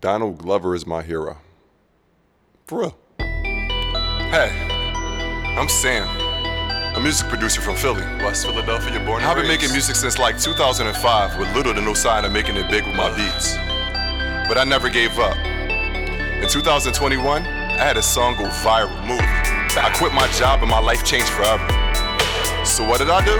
Donald 0.00 0.38
Glover 0.38 0.74
is 0.74 0.86
my 0.86 1.02
hero. 1.02 1.38
For 2.66 2.80
real. 2.80 2.98
Hey, 3.18 4.50
I'm 5.58 5.68
Sam, 5.68 6.06
a 6.94 7.00
music 7.00 7.28
producer 7.28 7.60
from 7.60 7.76
Philly. 7.76 8.02
West 8.22 8.46
Philadelphia, 8.46 9.00
born 9.04 9.22
and 9.22 9.30
I've 9.30 9.36
been 9.36 9.46
raised. 9.46 9.62
making 9.62 9.72
music 9.72 9.96
since 9.96 10.18
like 10.18 10.38
2005 10.38 11.38
with 11.38 11.54
little 11.54 11.74
to 11.74 11.80
no 11.80 11.94
sign 11.94 12.24
of 12.24 12.32
making 12.32 12.56
it 12.56 12.70
big 12.70 12.86
with 12.86 12.94
my 12.94 13.08
beats. 13.16 13.54
But 14.48 14.58
I 14.58 14.64
never 14.64 14.88
gave 14.90 15.18
up. 15.18 15.36
In 15.36 16.48
2021, 16.48 17.42
I 17.42 17.46
had 17.82 17.96
a 17.96 18.02
song 18.02 18.36
go 18.36 18.44
viral, 18.44 18.94
movie. 19.06 19.22
I 19.24 19.92
quit 19.96 20.12
my 20.12 20.28
job 20.32 20.60
and 20.60 20.70
my 20.70 20.78
life 20.80 21.04
changed 21.04 21.28
forever. 21.28 21.66
So 22.64 22.86
what 22.86 22.98
did 22.98 23.10
I 23.10 23.24
do? 23.24 23.38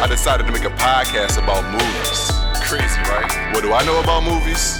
I 0.00 0.06
decided 0.06 0.46
to 0.46 0.52
make 0.52 0.64
a 0.64 0.74
podcast 0.76 1.42
about 1.42 1.64
movies. 1.72 2.30
Crazy, 2.68 3.00
right? 3.10 3.54
What 3.54 3.62
do 3.62 3.72
I 3.72 3.84
know 3.84 4.00
about 4.00 4.22
movies? 4.22 4.78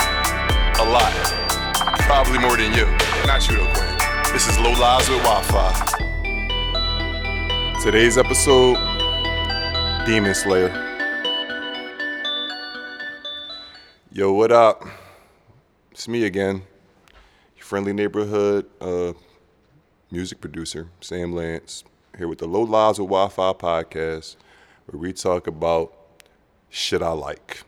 A 0.80 0.84
lot. 0.84 1.12
Probably 2.02 2.38
more 2.38 2.56
than 2.56 2.72
you. 2.72 2.86
Not 3.26 3.48
you 3.48 3.56
though, 3.56 3.72
Quinn. 3.74 3.98
This 4.32 4.46
is 4.48 4.56
Low 4.60 4.70
Lives 4.70 5.08
with 5.08 5.20
Wi-Fi. 5.24 5.72
Today's 7.82 8.16
episode 8.16 8.76
Demon 10.06 10.34
Slayer. 10.34 10.70
Yo, 14.12 14.32
what 14.32 14.52
up? 14.52 14.86
It's 15.90 16.06
me 16.06 16.24
again, 16.24 16.62
your 17.56 17.64
friendly 17.64 17.92
neighborhood 17.92 18.66
uh, 18.80 19.14
music 20.12 20.40
producer, 20.40 20.90
Sam 21.00 21.34
Lance, 21.34 21.82
here 22.16 22.28
with 22.28 22.38
the 22.38 22.46
Low 22.46 22.62
Lives 22.62 23.00
with 23.00 23.08
Wi 23.08 23.28
Fi 23.28 23.52
podcast, 23.52 24.36
where 24.86 25.00
we 25.00 25.12
talk 25.12 25.48
about 25.48 25.92
shit 26.70 27.02
I 27.02 27.10
like. 27.10 27.64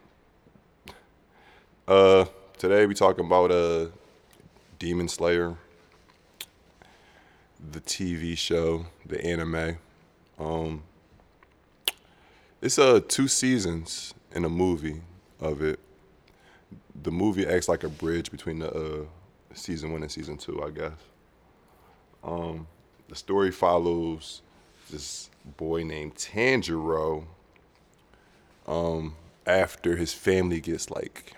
Uh, 1.89 2.27
today 2.61 2.85
we 2.85 2.93
talking 2.93 3.25
about 3.25 3.51
uh, 3.51 3.87
Demon 4.79 5.09
Slayer, 5.09 5.57
the 7.73 7.81
TV 7.81 8.37
show, 8.37 8.85
the 9.07 9.19
anime. 9.25 9.79
Um, 10.39 10.83
it's 12.61 12.79
uh 12.79 13.01
two 13.09 13.29
seasons 13.29 14.13
in 14.35 14.45
a 14.45 14.51
movie 14.51 15.01
of 15.41 15.63
it. 15.63 15.81
The 17.03 17.11
movie 17.11 17.47
acts 17.47 17.67
like 17.67 17.83
a 17.83 17.89
bridge 17.89 18.31
between 18.31 18.59
the 18.59 18.71
uh, 18.71 19.05
season 19.55 19.93
one 19.93 20.03
and 20.03 20.13
season 20.13 20.37
two, 20.37 20.63
I 20.63 20.69
guess. 20.69 20.99
Um, 22.23 22.67
the 23.09 23.17
story 23.17 23.53
follows 23.53 24.43
this 24.91 25.31
boy 25.57 25.83
named 25.85 26.15
Tanjiro. 26.17 27.25
Um, 28.69 29.17
after 29.47 29.97
his 29.97 30.13
family 30.13 30.61
gets 30.61 30.91
like 30.91 31.33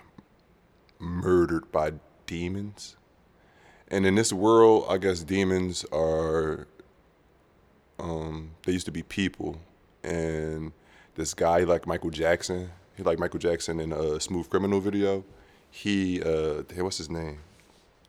murdered 0.99 1.71
by 1.71 1.93
demons. 2.25 2.95
And 3.87 4.05
in 4.05 4.15
this 4.15 4.33
world, 4.33 4.85
I 4.89 4.97
guess 4.97 5.23
demons 5.23 5.85
are 5.91 6.67
um 7.99 8.51
they 8.65 8.71
used 8.71 8.85
to 8.85 8.91
be 8.91 9.03
people 9.03 9.61
and 10.03 10.71
this 11.15 11.33
guy 11.33 11.59
like 11.59 11.85
Michael 11.85 12.09
Jackson, 12.09 12.71
he 12.97 13.03
like 13.03 13.19
Michael 13.19 13.39
Jackson 13.39 13.79
in 13.79 13.93
a 13.93 14.19
Smooth 14.19 14.49
Criminal 14.49 14.79
video. 14.79 15.23
He 15.69 16.21
uh 16.21 16.63
hey, 16.73 16.81
what's 16.81 16.97
his 16.97 17.09
name? 17.09 17.39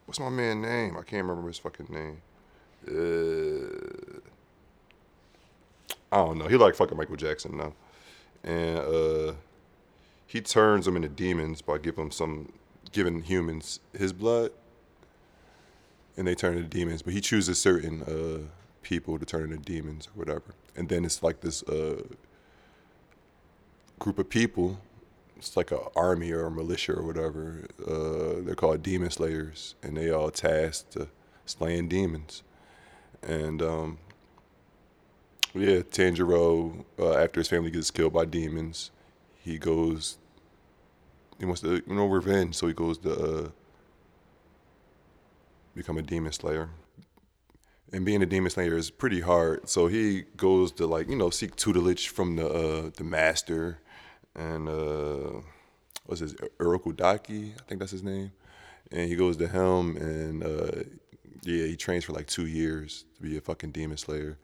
What's 0.07 0.21
my 0.21 0.29
man 0.29 0.63
name? 0.63 0.97
I 0.97 1.03
can't 1.03 1.27
remember 1.27 1.49
his 1.49 1.59
fucking 1.59 1.89
name. 1.91 2.23
Uh 2.89 4.21
I 6.13 6.17
don't 6.19 6.39
know. 6.39 6.47
He 6.47 6.57
like 6.57 6.75
fucking 6.77 6.97
Michael 6.97 7.17
Jackson 7.17 7.57
now. 7.57 7.73
And 8.43 8.79
uh 8.79 9.33
he 10.27 10.41
turns 10.41 10.87
them 10.87 10.97
into 10.97 11.09
demons 11.09 11.63
by 11.63 11.79
giving 11.79 12.05
them 12.05 12.11
some 12.11 12.53
giving 12.95 13.23
humans 13.23 13.81
his 13.93 14.13
blood 14.15 14.53
and 16.17 16.27
they 16.27 16.35
turn 16.35 16.57
into 16.57 16.69
demons. 16.69 17.03
But 17.03 17.13
he 17.13 17.21
chooses 17.21 17.61
certain 17.61 18.03
uh, 18.03 18.49
people 18.83 19.19
to 19.19 19.25
turn 19.25 19.53
into 19.53 19.57
demons 19.57 20.07
or 20.09 20.19
whatever. 20.19 20.55
And 20.77 20.89
then 20.89 21.05
it's 21.05 21.23
like 21.23 21.41
this 21.41 21.63
uh, 21.65 22.03
group 23.99 24.19
of 24.19 24.29
people. 24.29 24.81
It's 25.37 25.57
like 25.57 25.73
an 25.73 25.81
army 25.97 26.31
or 26.31 26.47
a 26.47 26.51
militia 26.51 26.95
or 26.95 27.03
whatever. 27.03 27.67
Uh, 27.87 28.45
they're 28.45 28.55
called 28.55 28.83
demon 28.83 29.11
slayers, 29.11 29.75
and 29.83 29.97
they 29.97 30.11
all 30.11 30.31
tasked 30.31 30.93
to 30.93 31.09
slaying 31.45 31.89
demons. 31.89 32.43
And 33.23 33.61
um, 33.61 33.99
yeah, 35.53 35.81
Tanjiro, 35.81 36.85
uh, 36.99 37.15
after 37.15 37.41
his 37.41 37.49
family 37.49 37.71
gets 37.71 37.91
killed 37.91 38.13
by 38.13 38.25
demons, 38.25 38.91
he 39.43 39.59
goes. 39.59 40.19
He 41.39 41.45
wants 41.45 41.61
to, 41.63 41.83
you 41.87 41.95
know, 41.95 42.07
revenge. 42.07 42.55
So 42.55 42.67
he 42.67 42.73
goes 42.73 42.99
to 42.99 43.13
uh, 43.13 43.49
become 45.75 45.99
a 45.99 46.03
demon 46.03 46.33
slayer. 46.33 46.71
And 47.93 48.05
being 48.05 48.23
a 48.23 48.27
demon 48.27 48.51
slayer 48.51 48.77
is 48.77 48.91
pretty 48.91 49.21
hard. 49.21 49.69
So 49.69 49.87
he 49.87 50.25
goes 50.37 50.73
to 50.73 50.87
like, 50.87 51.09
you 51.09 51.17
know, 51.17 51.31
seek 51.31 51.55
tutelage 51.57 52.09
from 52.09 52.37
the 52.37 52.49
uh, 52.49 52.91
the 52.97 53.05
master 53.05 53.79
and 54.35 54.69
uh 54.69 55.41
what's 56.07 56.21
his 56.21 56.35
Urokodaki, 56.59 57.55
I 57.55 57.63
think 57.69 57.79
that's 57.79 57.93
his 57.93 58.03
name. 58.03 58.33
And 58.91 59.09
he 59.09 59.17
goes 59.17 59.37
to 59.37 59.47
him 59.47 59.97
and 59.97 60.43
uh 60.43 60.83
yeah, 61.45 61.67
he 61.67 61.77
trains 61.77 62.05
for 62.05 62.13
like 62.13 62.27
two 62.27 62.47
years 62.47 63.05
to 63.17 63.23
be 63.23 63.37
a 63.37 63.41
fucking 63.41 63.71
demon 63.71 63.97
slayer. 63.97 64.39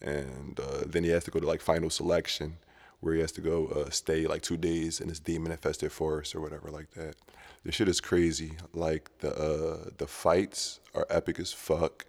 And 0.00 0.58
uh, 0.60 0.84
then 0.86 1.02
he 1.04 1.10
has 1.10 1.24
to 1.24 1.30
go 1.30 1.40
to 1.40 1.46
like 1.46 1.60
final 1.60 1.90
selection 1.90 2.56
where 3.00 3.14
he 3.14 3.20
has 3.20 3.32
to 3.32 3.40
go 3.40 3.66
uh, 3.68 3.90
stay 3.90 4.26
like 4.26 4.42
two 4.42 4.56
days 4.56 5.00
in 5.00 5.08
this 5.08 5.20
demon 5.20 5.52
infested 5.52 5.92
forest 5.92 6.34
or 6.34 6.40
whatever 6.40 6.70
like 6.70 6.90
that. 6.92 7.16
This 7.64 7.74
shit 7.74 7.88
is 7.88 8.00
crazy. 8.00 8.52
Like 8.72 9.10
the 9.18 9.34
uh, 9.34 9.90
the 9.98 10.06
fights 10.06 10.80
are 10.94 11.06
epic 11.10 11.38
as 11.38 11.52
fuck, 11.52 12.06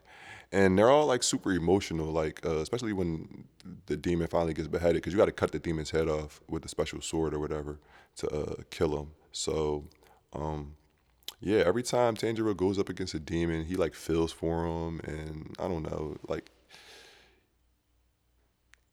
and 0.52 0.78
they're 0.78 0.90
all 0.90 1.08
like 1.08 1.24
super 1.24 1.52
emotional. 1.52 2.08
Like 2.08 2.46
uh, 2.46 2.58
especially 2.58 2.94
when 2.94 3.46
the 3.88 3.98
demon 3.98 4.28
finally 4.28 4.54
gets 4.54 4.68
beheaded, 4.68 4.98
because 4.98 5.14
you 5.14 5.20
got 5.20 5.26
to 5.26 5.32
cut 5.32 5.52
the 5.52 5.60
demon's 5.60 5.92
head 5.92 6.08
off 6.08 6.42
with 6.48 6.64
a 6.66 6.70
special 6.70 7.02
sword 7.02 7.34
or 7.34 7.40
whatever 7.40 7.80
to 8.18 8.30
uh, 8.30 8.56
kill 8.70 9.00
him. 9.00 9.12
So. 9.32 9.86
Um, 10.34 10.76
yeah, 11.40 11.60
every 11.60 11.84
time 11.84 12.16
Tanjiro 12.16 12.58
goes 12.58 12.80
up 12.80 12.90
against 12.90 13.14
a 13.14 13.20
demon, 13.20 13.64
he 13.66 13.76
like 13.76 13.94
feels 13.94 14.32
for 14.32 14.66
him, 14.66 15.00
and 15.04 15.56
I 15.60 15.68
don't 15.68 15.84
know, 15.84 16.18
like 16.28 16.50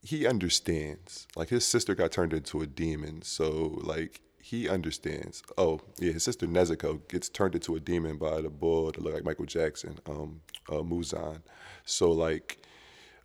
he 0.05 0.27
understands. 0.27 1.27
Like 1.35 1.49
his 1.49 1.65
sister 1.65 1.95
got 1.95 2.13
turned 2.13 2.35
into 2.35 2.61
a 2.61 2.67
demon, 2.67 3.23
so 3.23 3.81
like 3.83 4.21
he 4.41 4.69
understands. 4.69 5.43
Oh 5.57 5.81
yeah, 5.99 6.13
his 6.13 6.23
sister 6.23 6.47
Nezuko 6.47 7.09
gets 7.09 7.31
turned 7.31 7.55
into 7.55 7.75
a 7.75 7.81
demon 7.81 8.19
by 8.19 8.43
the 8.43 8.51
bull 8.51 8.93
that 8.93 9.01
look 9.01 9.15
like 9.15 9.25
Michael 9.25 9.47
Jackson, 9.47 9.99
um, 10.07 10.43
uh, 10.69 10.83
Muzan. 10.83 11.41
So 11.87 12.13
like 12.13 12.59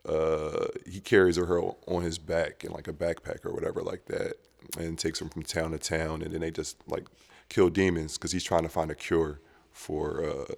uh, 0.07 0.67
he 0.89 1.01
carries 1.01 1.35
her 1.35 1.59
on 1.59 2.01
his 2.01 2.17
back 2.17 2.63
in 2.63 2.71
like 2.71 2.87
a 2.87 2.93
backpack 2.93 3.45
or 3.45 3.53
whatever 3.53 3.83
like 3.83 4.05
that, 4.05 4.35
and 4.77 4.97
takes 4.97 5.19
them 5.19 5.27
from 5.27 5.43
town 5.43 5.71
to 5.71 5.79
town, 5.79 6.21
and 6.21 6.33
then 6.33 6.39
they 6.39 6.51
just 6.51 6.77
like 6.87 7.07
kill 7.49 7.69
demons 7.69 8.17
because 8.17 8.31
he's 8.31 8.43
trying 8.43 8.63
to 8.63 8.69
find 8.69 8.89
a 8.89 8.95
cure 8.95 9.41
for 9.73 10.23
uh, 10.23 10.53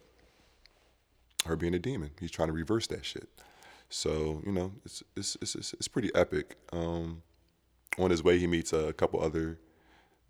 her 1.48 1.56
being 1.56 1.74
a 1.74 1.80
demon. 1.80 2.12
He's 2.20 2.32
trying 2.32 2.50
to 2.50 2.54
reverse 2.54 2.86
that 2.88 3.06
shit. 3.06 3.28
So 3.92 4.42
you 4.46 4.54
know, 4.54 4.72
it's 4.86 5.04
it's 5.16 5.38
it's 5.42 5.56
it's, 5.56 5.74
it's 5.74 5.88
pretty 5.88 6.10
epic. 6.16 6.56
Um, 6.72 7.22
on 8.00 8.10
his 8.10 8.24
way, 8.24 8.40
he 8.40 8.48
meets 8.48 8.72
a 8.74 8.94
couple 8.94 9.22
other 9.22 9.60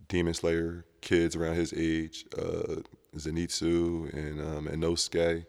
demon 0.07 0.33
slayer 0.33 0.83
kids 1.01 1.35
around 1.35 1.55
his 1.55 1.73
age, 1.73 2.25
uh, 2.37 2.81
Zenitsu 3.15 4.11
and 4.13 4.41
um, 4.41 4.67
Inosuke. 4.67 5.45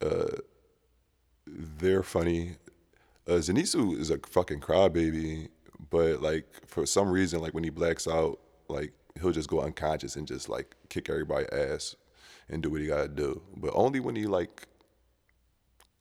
Uh, 0.00 0.36
they're 1.46 2.04
funny. 2.04 2.56
Uh, 3.26 3.32
Zenitsu 3.32 3.98
is 3.98 4.10
a 4.10 4.18
fucking 4.30 4.60
crybaby, 4.60 5.48
but 5.90 6.22
like 6.22 6.46
for 6.66 6.86
some 6.86 7.10
reason, 7.10 7.40
like 7.40 7.52
when 7.52 7.64
he 7.64 7.70
blacks 7.70 8.06
out, 8.06 8.38
like 8.68 8.92
he'll 9.20 9.32
just 9.32 9.48
go 9.48 9.60
unconscious 9.60 10.14
and 10.14 10.26
just 10.26 10.48
like 10.48 10.76
kick 10.88 11.10
everybody 11.10 11.46
ass 11.52 11.96
and 12.48 12.62
do 12.62 12.70
what 12.70 12.80
he 12.80 12.86
gotta 12.86 13.08
do. 13.08 13.42
But 13.56 13.72
only 13.74 13.98
when 13.98 14.14
he 14.14 14.26
like 14.26 14.68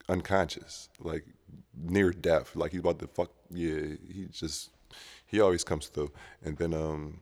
unconscious, 0.09 0.89
like 0.99 1.25
near 1.75 2.11
death, 2.11 2.55
like 2.55 2.71
he's 2.71 2.81
about 2.81 2.99
to 2.99 3.07
fuck. 3.07 3.31
Yeah, 3.49 3.95
he 4.07 4.27
just 4.31 4.69
he 5.25 5.39
always 5.39 5.63
comes 5.63 5.87
through. 5.87 6.11
And 6.43 6.57
then 6.57 6.73
um, 6.73 7.21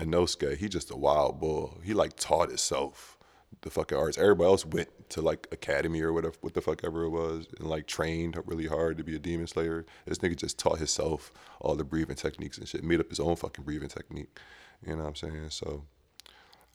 Inosuke, 0.00 0.56
he 0.56 0.68
just 0.68 0.90
a 0.90 0.96
wild 0.96 1.40
bull. 1.40 1.80
He 1.82 1.94
like 1.94 2.16
taught 2.16 2.48
himself 2.48 3.18
the 3.62 3.70
fucking 3.70 3.96
arts. 3.96 4.18
Everybody 4.18 4.48
else 4.48 4.66
went 4.66 4.88
to 5.10 5.22
like 5.22 5.46
academy 5.52 6.00
or 6.00 6.12
whatever, 6.12 6.34
what 6.40 6.54
the 6.54 6.60
fuck 6.60 6.82
ever 6.84 7.04
it 7.04 7.10
was, 7.10 7.46
and 7.58 7.68
like 7.68 7.86
trained 7.86 8.38
really 8.46 8.66
hard 8.66 8.98
to 8.98 9.04
be 9.04 9.14
a 9.14 9.18
demon 9.18 9.46
slayer. 9.46 9.84
This 10.06 10.18
nigga 10.18 10.36
just 10.36 10.58
taught 10.58 10.78
himself 10.78 11.32
all 11.60 11.76
the 11.76 11.84
breathing 11.84 12.16
techniques 12.16 12.58
and 12.58 12.68
shit. 12.68 12.82
Made 12.84 13.00
up 13.00 13.10
his 13.10 13.20
own 13.20 13.36
fucking 13.36 13.64
breathing 13.64 13.88
technique. 13.88 14.38
You 14.86 14.96
know 14.96 15.02
what 15.02 15.08
I'm 15.08 15.14
saying? 15.14 15.50
So 15.50 15.84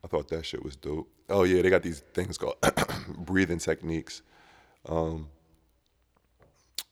I 0.04 0.08
thought 0.08 0.30
that 0.30 0.46
shit 0.46 0.64
was 0.64 0.76
dope. 0.76 1.10
Oh 1.30 1.44
yeah, 1.44 1.62
they 1.62 1.70
got 1.70 1.84
these 1.84 2.02
things 2.14 2.38
called 2.38 2.56
breathing 3.18 3.60
techniques. 3.60 4.22
Um, 4.88 5.28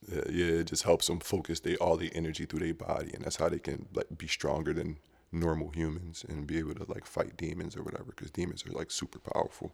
yeah, 0.07 0.45
it 0.45 0.65
just 0.65 0.83
helps 0.83 1.07
them 1.07 1.19
focus 1.19 1.59
they 1.59 1.75
all 1.77 1.97
the 1.97 2.13
energy 2.15 2.45
through 2.45 2.59
their 2.59 2.73
body, 2.73 3.11
and 3.13 3.23
that's 3.23 3.35
how 3.35 3.49
they 3.49 3.59
can 3.59 3.87
like 3.93 4.07
be 4.17 4.27
stronger 4.27 4.73
than 4.73 4.97
normal 5.31 5.69
humans 5.71 6.23
and 6.29 6.47
be 6.47 6.57
able 6.57 6.73
to 6.75 6.85
like 6.91 7.05
fight 7.05 7.35
demons 7.35 7.75
or 7.75 7.83
whatever 7.83 8.05
because 8.15 8.31
demons 8.31 8.65
are 8.65 8.71
like 8.71 8.91
super 8.91 9.19
powerful. 9.19 9.73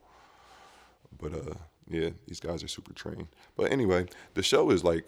But 1.20 1.34
uh, 1.34 1.54
yeah, 1.88 2.10
these 2.28 2.40
guys 2.40 2.64
are 2.64 2.68
super 2.68 2.94
trained. 2.94 3.28
But 3.56 3.72
anyway, 3.72 4.08
the 4.34 4.44
show 4.44 4.72
is 4.72 4.84
like 4.84 5.08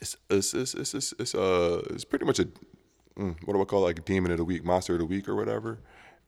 it's 0.00 0.16
it's 0.30 0.54
it's 0.54 0.74
it's, 0.74 0.94
it's, 0.94 1.14
it's 1.18 1.34
uh 1.34 1.82
it's 1.90 2.04
pretty 2.04 2.24
much 2.24 2.40
a 2.40 2.46
mm, 3.16 3.36
what 3.44 3.54
do 3.54 3.62
I 3.62 3.64
call 3.64 3.82
it, 3.82 3.96
like 3.96 4.04
demon 4.04 4.32
of 4.32 4.38
the 4.38 4.44
week, 4.44 4.64
monster 4.64 4.94
of 4.94 4.98
the 4.98 5.06
week 5.06 5.28
or 5.28 5.36
whatever. 5.36 5.78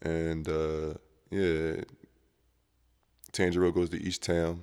And 0.03 0.49
uh, 0.49 0.95
yeah, 1.31 1.83
Tanjiro 3.35 3.75
goes 3.75 3.91
to 3.91 4.01
each 4.01 4.21
town, 4.21 4.63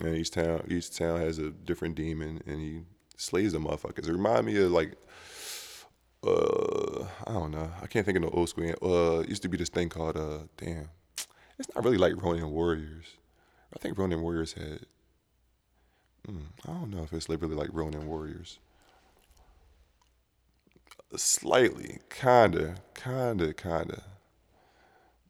and 0.00 0.16
each 0.16 0.32
town 0.32 0.66
each 0.68 0.94
town 0.94 1.20
has 1.20 1.38
a 1.38 1.50
different 1.50 1.94
demon, 1.94 2.42
and 2.46 2.60
he 2.60 2.80
slays 3.16 3.52
the 3.52 3.58
motherfuckers. 3.58 4.08
It 4.08 4.12
remind 4.12 4.46
me 4.46 4.56
of 4.58 4.72
like 4.72 4.92
uh 6.26 7.04
I 7.26 7.32
don't 7.32 7.52
know. 7.52 7.70
I 7.80 7.86
can't 7.86 8.04
think 8.04 8.16
of 8.16 8.22
no 8.22 8.30
old 8.30 8.48
school. 8.48 8.74
Uh, 8.82 9.22
used 9.28 9.42
to 9.42 9.48
be 9.48 9.56
this 9.56 9.68
thing 9.68 9.88
called 9.88 10.16
uh 10.16 10.40
damn. 10.56 10.88
It's 11.58 11.72
not 11.74 11.84
really 11.84 11.98
like 11.98 12.20
Ronin 12.20 12.50
Warriors. 12.50 13.06
I 13.74 13.78
think 13.78 13.96
Ronin 13.96 14.22
Warriors 14.22 14.54
had. 14.54 14.80
Mm, 16.28 16.46
I 16.66 16.72
don't 16.72 16.90
know 16.90 17.02
if 17.02 17.12
it's 17.12 17.28
really 17.28 17.54
like 17.54 17.68
Ronin 17.72 18.06
Warriors. 18.06 18.58
Slightly, 21.16 22.00
kinda, 22.10 22.76
kinda, 22.94 23.54
kinda. 23.54 24.02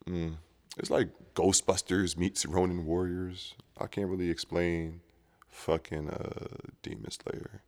Mm. 0.08 0.36
It's 0.78 0.90
like 0.90 1.08
Ghostbusters 1.34 2.16
meets 2.16 2.46
Ronin 2.46 2.86
Warriors. 2.86 3.54
I 3.78 3.86
can't 3.86 4.08
really 4.08 4.30
explain 4.30 5.00
fucking 5.48 6.10
uh, 6.10 6.70
Demon 6.82 7.10
Slayer. 7.10 7.62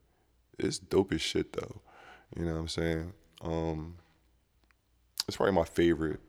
It's 0.59 0.79
dope 0.79 1.13
as 1.13 1.21
shit 1.21 1.53
though. 1.53 1.81
You 2.37 2.45
know 2.45 2.55
what 2.55 2.61
I'm 2.61 2.69
saying? 2.69 3.13
Um, 3.43 3.97
it's 5.29 5.37
probably 5.37 5.55
my 5.55 5.65
favorite 5.65 6.21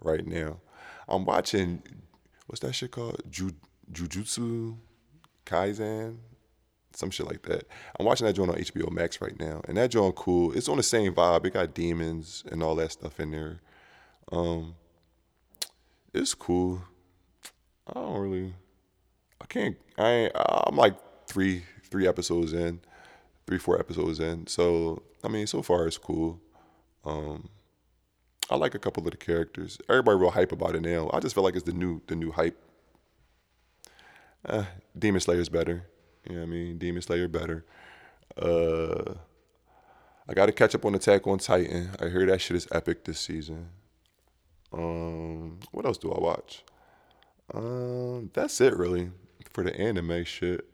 right 0.00 0.26
now. 0.26 0.60
I'm 1.08 1.24
watching 1.24 1.82
what's 2.46 2.60
that 2.60 2.74
shit 2.74 2.90
called? 2.92 3.22
Ju- 3.30 3.52
Jujutsu 3.90 4.76
Kaisen, 5.44 6.18
some 6.94 7.10
shit 7.10 7.26
like 7.26 7.42
that. 7.42 7.66
I'm 7.98 8.06
watching 8.06 8.26
that 8.26 8.34
joint 8.34 8.50
on 8.50 8.56
HBO 8.56 8.90
Max 8.90 9.20
right 9.20 9.38
now, 9.38 9.62
and 9.66 9.76
that 9.76 9.90
joint 9.90 10.14
cool. 10.14 10.52
It's 10.56 10.68
on 10.68 10.76
the 10.76 10.82
same 10.82 11.14
vibe. 11.14 11.44
It 11.44 11.54
got 11.54 11.74
demons 11.74 12.44
and 12.50 12.62
all 12.62 12.76
that 12.76 12.92
stuff 12.92 13.18
in 13.20 13.30
there. 13.32 13.60
Um, 14.30 14.74
it's 16.12 16.34
cool. 16.34 16.82
I 17.86 17.94
don't 17.94 18.20
really. 18.20 18.54
I 19.40 19.46
can't. 19.46 19.76
I 19.98 20.30
I'm 20.34 20.76
like 20.76 20.94
three 21.26 21.64
three 21.90 22.06
episodes 22.06 22.52
in, 22.52 22.80
three 23.46 23.58
four 23.58 23.78
episodes 23.78 24.20
in. 24.20 24.46
So 24.46 25.02
I 25.24 25.28
mean, 25.28 25.46
so 25.46 25.62
far 25.62 25.86
it's 25.86 25.98
cool. 25.98 26.40
Um, 27.04 27.48
I 28.50 28.56
like 28.56 28.74
a 28.74 28.78
couple 28.78 29.04
of 29.04 29.10
the 29.10 29.16
characters. 29.16 29.78
Everybody 29.88 30.18
real 30.18 30.30
hype 30.30 30.52
about 30.52 30.74
it 30.74 30.82
now. 30.82 31.10
I 31.12 31.20
just 31.20 31.34
feel 31.34 31.44
like 31.44 31.54
it's 31.56 31.64
the 31.64 31.72
new 31.72 32.02
the 32.06 32.16
new 32.16 32.32
hype. 32.32 32.58
Uh, 34.44 34.64
Demon 34.98 35.20
Slayer's 35.20 35.48
better. 35.48 35.86
You 36.28 36.34
know 36.34 36.40
what 36.40 36.46
I 36.46 36.50
mean? 36.50 36.78
Demon 36.78 37.02
Slayer 37.02 37.28
better. 37.28 37.64
Uh, 38.36 39.14
I 40.28 40.34
got 40.34 40.46
to 40.46 40.52
catch 40.52 40.74
up 40.74 40.84
on 40.84 40.94
Attack 40.94 41.26
on 41.26 41.38
Titan. 41.38 41.90
I 42.00 42.08
hear 42.08 42.26
that 42.26 42.40
shit 42.40 42.56
is 42.56 42.68
epic 42.72 43.04
this 43.04 43.18
season. 43.20 43.68
Um, 44.72 45.60
what 45.70 45.84
else 45.84 45.98
do 45.98 46.12
I 46.12 46.20
watch? 46.20 46.64
Um, 47.52 48.30
that's 48.32 48.60
it 48.60 48.76
really 48.76 49.10
for 49.50 49.62
the 49.64 49.74
anime 49.78 50.24
shit. 50.24 50.66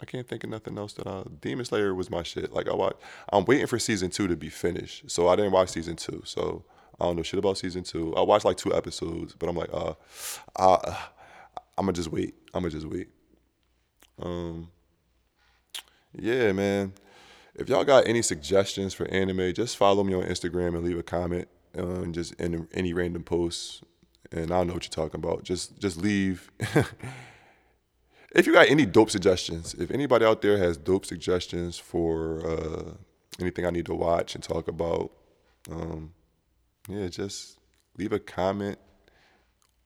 I 0.00 0.04
can't 0.04 0.26
think 0.26 0.44
of 0.44 0.50
nothing 0.50 0.78
else 0.78 0.92
that 0.94 1.06
I. 1.06 1.24
Demon 1.40 1.64
Slayer 1.64 1.94
was 1.94 2.10
my 2.10 2.22
shit. 2.22 2.52
Like 2.52 2.68
I 2.68 2.74
watch, 2.74 2.96
I'm 3.32 3.44
waiting 3.44 3.66
for 3.66 3.78
season 3.78 4.10
two 4.10 4.28
to 4.28 4.36
be 4.36 4.48
finished, 4.48 5.10
so 5.10 5.28
I 5.28 5.36
didn't 5.36 5.52
watch 5.52 5.70
season 5.70 5.96
two. 5.96 6.22
So 6.24 6.64
I 7.00 7.04
don't 7.04 7.16
know 7.16 7.22
shit 7.22 7.38
about 7.38 7.58
season 7.58 7.82
two. 7.82 8.14
I 8.16 8.22
watched 8.22 8.44
like 8.44 8.56
two 8.56 8.74
episodes, 8.74 9.34
but 9.38 9.48
I'm 9.48 9.56
like, 9.56 9.70
uh, 9.72 9.94
uh 10.56 10.96
I'm 11.78 11.86
gonna 11.86 11.92
just 11.92 12.10
wait. 12.12 12.34
I'm 12.54 12.62
gonna 12.62 12.70
just 12.70 12.86
wait. 12.86 13.08
Um, 14.20 14.70
yeah, 16.14 16.52
man. 16.52 16.92
If 17.54 17.68
y'all 17.68 17.84
got 17.84 18.06
any 18.06 18.22
suggestions 18.22 18.94
for 18.94 19.06
anime, 19.08 19.52
just 19.52 19.76
follow 19.76 20.02
me 20.02 20.14
on 20.14 20.22
Instagram 20.22 20.68
and 20.68 20.84
leave 20.84 20.98
a 20.98 21.02
comment 21.02 21.48
uh, 21.76 22.02
and 22.02 22.14
just 22.14 22.34
in 22.34 22.68
any 22.72 22.92
random 22.92 23.22
posts, 23.22 23.82
and 24.30 24.50
I 24.50 24.58
don't 24.58 24.68
know 24.68 24.74
what 24.74 24.84
you're 24.84 25.04
talking 25.04 25.20
about. 25.20 25.44
Just 25.44 25.78
just 25.78 25.96
leave. 25.96 26.50
if 28.34 28.46
you 28.46 28.52
got 28.52 28.68
any 28.68 28.86
dope 28.86 29.10
suggestions, 29.10 29.74
if 29.74 29.90
anybody 29.90 30.24
out 30.24 30.42
there 30.42 30.58
has 30.58 30.76
dope 30.76 31.06
suggestions 31.06 31.78
for 31.78 32.46
uh, 32.46 32.92
anything 33.40 33.66
I 33.66 33.70
need 33.70 33.86
to 33.86 33.94
watch 33.94 34.34
and 34.34 34.42
talk 34.42 34.68
about, 34.68 35.12
um, 35.70 36.12
yeah, 36.88 37.08
just 37.08 37.58
leave 37.96 38.12
a 38.12 38.18
comment 38.18 38.78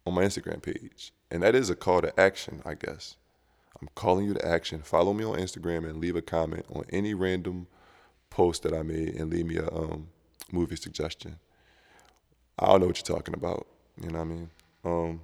on 0.07 0.15
my 0.15 0.25
Instagram 0.25 0.63
page. 0.63 1.13
And 1.31 1.43
that 1.43 1.55
is 1.55 1.71
a 1.71 1.77
call 1.77 2.03
to 2.03 2.19
action, 2.19 2.63
I 2.65 2.75
guess. 2.75 3.17
I'm 3.81 3.89
calling 3.95 4.27
you 4.27 4.35
to 4.35 4.47
action. 4.47 4.81
Follow 4.83 5.13
me 5.13 5.25
on 5.25 5.39
Instagram 5.39 5.85
and 5.85 5.99
leave 5.99 6.17
a 6.17 6.23
comment 6.23 6.65
on 6.73 6.85
any 6.91 7.15
random 7.15 7.67
post 8.31 8.63
that 8.63 8.73
I 8.73 8.83
made 8.83 9.15
and 9.17 9.31
leave 9.31 9.47
me 9.47 9.57
a 9.57 9.69
um, 9.69 10.09
movie 10.51 10.77
suggestion. 10.77 11.39
I 12.59 12.67
don't 12.67 12.81
know 12.81 12.87
what 12.87 12.97
you're 13.09 13.17
talking 13.17 13.35
about. 13.35 13.67
You 14.01 14.11
know 14.11 14.19
what 14.19 14.25
I 14.25 14.29
mean? 14.29 14.51
Um, 14.85 15.21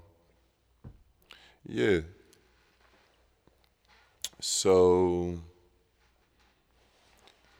yeah. 1.66 2.00
So, 4.40 5.38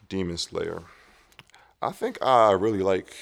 Demon 0.09 0.37
Slayer. 0.37 0.81
I 1.81 1.91
think 1.91 2.17
I 2.21 2.51
really 2.51 2.81
like 2.81 3.15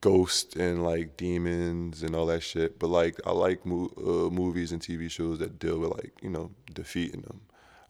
ghosts 0.00 0.56
and 0.56 0.82
like 0.82 1.16
demons 1.16 2.02
and 2.02 2.14
all 2.14 2.26
that 2.26 2.42
shit. 2.42 2.78
But 2.78 2.88
like 2.88 3.16
I 3.26 3.32
like 3.32 3.64
mo- 3.66 3.92
uh, 3.98 4.30
movies 4.30 4.72
and 4.72 4.80
TV 4.82 5.08
shows 5.08 5.38
that 5.38 5.58
deal 5.58 5.78
with 5.78 5.90
like 5.90 6.12
you 6.22 6.30
know 6.30 6.50
defeating 6.72 7.22
them. 7.22 7.42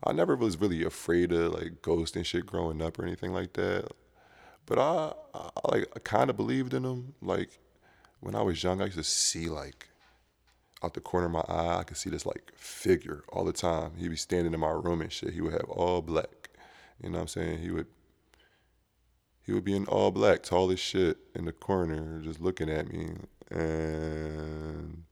I 0.03 0.13
never 0.13 0.37
was 0.37 0.61
really 0.61 0.85
afraid 0.85 1.33
of 1.33 1.55
like 1.55 1.83
ghosts 1.83 2.17
and 2.17 2.27
shit 2.27 2.47
growing 2.47 2.83
up 2.83 2.99
or 2.99 3.05
anything 3.05 3.33
like 3.33 3.55
that. 3.55 3.89
But 4.67 4.79
I, 4.79 5.13
I, 5.35 5.51
like 5.69 6.05
kind 6.05 6.31
of 6.31 6.37
believed 6.37 6.75
in 6.75 6.83
them. 6.83 7.15
Like 7.21 7.59
when 8.21 8.35
I 8.35 8.43
was 8.43 8.63
young, 8.63 8.81
I 8.81 8.87
used 8.87 8.97
to 8.97 9.05
see 9.05 9.49
like 9.49 9.89
out 10.83 10.95
the 10.95 11.01
corner 11.01 11.27
of 11.27 11.33
my 11.33 11.45
eye, 11.49 11.79
I 11.79 11.83
could 11.83 11.97
see 11.97 12.11
this 12.11 12.27
like 12.27 12.53
figure 12.57 13.25
all 13.31 13.45
the 13.45 13.53
time. 13.53 13.93
He'd 13.97 14.09
be 14.09 14.17
standing 14.17 14.55
in 14.55 14.61
my 14.61 14.71
room 14.71 15.01
and 15.01 15.13
shit. 15.13 15.33
He 15.33 15.41
would 15.41 15.53
have 15.53 15.69
all 15.69 16.03
black. 16.03 16.51
You 17.03 17.11
know 17.11 17.17
what 17.17 17.23
I'm 17.23 17.29
saying? 17.29 17.59
He 17.59 17.71
would 17.71 17.87
he 19.45 19.53
would 19.53 19.65
be 19.65 19.77
in 19.77 19.87
all 19.87 20.11
black, 20.11 20.43
tall 20.43 20.71
as 20.71 20.81
shit, 20.81 21.19
in 21.35 21.45
the 21.45 21.53
corner, 21.53 22.21
just 22.23 22.41
looking 22.41 22.71
at 22.71 22.91
me. 22.91 23.11
And 23.51 25.05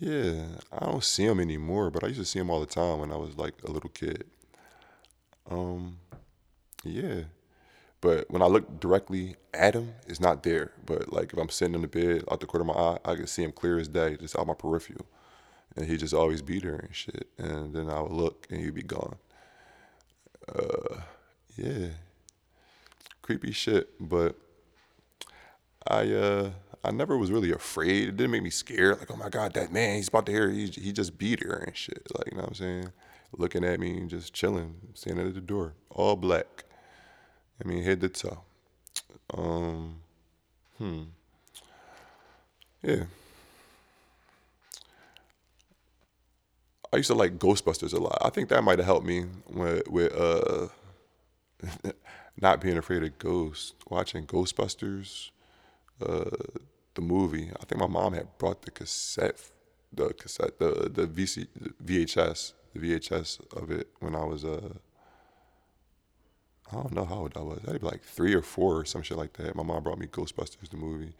yeah, 0.00 0.46
I 0.72 0.86
don't 0.86 1.04
see 1.04 1.24
him 1.24 1.38
anymore, 1.38 1.90
but 1.90 2.02
I 2.02 2.08
used 2.08 2.18
to 2.18 2.26
see 2.26 2.40
him 2.40 2.50
all 2.50 2.60
the 2.60 2.66
time 2.66 2.98
when 2.98 3.12
I 3.12 3.16
was 3.16 3.36
like 3.36 3.54
a 3.64 3.70
little 3.70 3.90
kid. 3.90 4.24
Um, 5.48 5.98
yeah. 6.84 7.22
But 8.00 8.30
when 8.30 8.42
I 8.42 8.46
look 8.46 8.80
directly 8.80 9.36
at 9.52 9.74
him, 9.74 9.94
it's 10.06 10.20
not 10.20 10.42
there. 10.42 10.72
But 10.86 11.12
like 11.12 11.32
if 11.32 11.38
I'm 11.38 11.48
sitting 11.48 11.74
in 11.74 11.82
the 11.82 11.88
bed 11.88 12.24
out 12.30 12.40
the 12.40 12.46
corner 12.46 12.70
of 12.70 12.76
my 12.76 12.82
eye, 12.82 12.98
I 13.04 13.14
can 13.16 13.26
see 13.26 13.42
him 13.42 13.52
clear 13.52 13.78
as 13.78 13.88
day, 13.88 14.16
just 14.16 14.38
out 14.38 14.46
my 14.46 14.54
peripheral. 14.54 15.06
And 15.76 15.86
he 15.86 15.96
just 15.96 16.14
always 16.14 16.42
be 16.42 16.60
there 16.60 16.76
and 16.76 16.94
shit. 16.94 17.28
And 17.38 17.74
then 17.74 17.88
I 17.90 18.00
would 18.00 18.12
look 18.12 18.46
and 18.50 18.60
he'd 18.60 18.74
be 18.74 18.82
gone. 18.82 19.16
Uh, 20.48 21.00
yeah, 21.56 21.88
creepy 23.22 23.52
shit. 23.52 23.90
But 24.00 24.36
I 25.86 26.12
uh 26.12 26.50
I 26.84 26.92
never 26.92 27.18
was 27.18 27.30
really 27.32 27.50
afraid. 27.50 28.08
It 28.08 28.16
didn't 28.16 28.30
make 28.30 28.42
me 28.42 28.50
scared. 28.50 29.00
Like, 29.00 29.10
oh 29.10 29.16
my 29.16 29.28
god, 29.28 29.54
that 29.54 29.72
man, 29.72 29.96
he's 29.96 30.08
about 30.08 30.26
to 30.26 30.32
hear. 30.32 30.48
He 30.50 30.66
he 30.66 30.92
just 30.92 31.18
be 31.18 31.34
there 31.34 31.64
and 31.66 31.76
shit. 31.76 32.06
Like, 32.16 32.28
you 32.30 32.36
know 32.36 32.42
what 32.42 32.50
I'm 32.50 32.54
saying? 32.54 32.92
Looking 33.36 33.64
at 33.64 33.80
me 33.80 33.98
and 33.98 34.08
just 34.08 34.32
chilling, 34.32 34.76
standing 34.94 35.26
at 35.26 35.34
the 35.34 35.40
door, 35.40 35.74
all 35.90 36.16
black. 36.16 36.64
I 37.62 37.68
mean, 37.68 37.82
head 37.82 38.00
to 38.00 38.08
toe. 38.08 38.42
Um, 39.34 39.96
hmm. 40.78 41.02
Yeah. 42.82 43.04
I 46.92 46.96
used 46.96 47.08
to 47.08 47.14
like 47.14 47.38
Ghostbusters 47.38 47.92
a 47.92 47.98
lot. 47.98 48.18
I 48.22 48.30
think 48.30 48.48
that 48.48 48.64
might 48.64 48.78
have 48.78 48.86
helped 48.86 49.06
me 49.06 49.26
with, 49.50 49.88
with 49.88 50.12
uh, 50.16 50.68
not 52.40 52.60
being 52.60 52.78
afraid 52.78 53.02
of 53.02 53.18
ghosts. 53.18 53.74
Watching 53.88 54.26
Ghostbusters, 54.26 55.30
uh, 56.00 56.30
the 56.94 57.02
movie. 57.02 57.50
I 57.60 57.64
think 57.64 57.80
my 57.80 57.86
mom 57.86 58.14
had 58.14 58.38
brought 58.38 58.62
the 58.62 58.70
cassette, 58.70 59.50
the 59.92 60.14
cassette, 60.14 60.58
the 60.58 60.90
the 60.92 61.06
VC, 61.06 61.46
VHS, 61.84 62.54
the 62.74 62.80
VHS 62.80 63.40
of 63.54 63.70
it 63.70 63.88
when 64.00 64.14
I 64.14 64.24
was 64.24 64.44
uh, 64.44 64.74
I 66.70 66.76
don't 66.76 66.92
know 66.92 67.04
how 67.04 67.16
old 67.16 67.36
I 67.36 67.40
was. 67.40 67.60
I'd 67.68 67.80
be 67.80 67.86
like 67.86 68.02
three 68.02 68.34
or 68.34 68.42
four 68.42 68.78
or 68.80 68.84
some 68.84 69.02
shit 69.02 69.16
like 69.16 69.32
that. 69.34 69.54
My 69.56 69.62
mom 69.62 69.82
brought 69.82 69.98
me 69.98 70.06
Ghostbusters, 70.06 70.68
the 70.70 70.76
movie, 70.76 71.14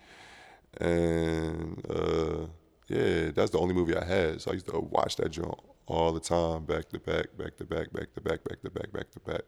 and 0.78 1.84
uh, 1.90 2.46
yeah, 2.88 3.30
that's 3.32 3.50
the 3.52 3.58
only 3.58 3.74
movie 3.74 3.96
I 3.96 4.04
had. 4.04 4.40
So 4.42 4.50
I 4.50 4.54
used 4.54 4.68
to 4.68 4.80
watch 4.80 5.16
that 5.16 5.30
joint 5.30 5.58
all 5.86 6.12
the 6.12 6.20
time, 6.20 6.64
back 6.66 6.88
to 6.90 6.98
back, 7.00 7.36
back 7.38 7.56
to 7.58 7.64
back, 7.64 7.92
back 7.92 8.14
to 8.14 8.20
back, 8.20 8.44
back 8.44 8.62
to 8.62 8.70
back, 8.70 8.92
back 8.92 9.10
to 9.12 9.20
back. 9.20 9.42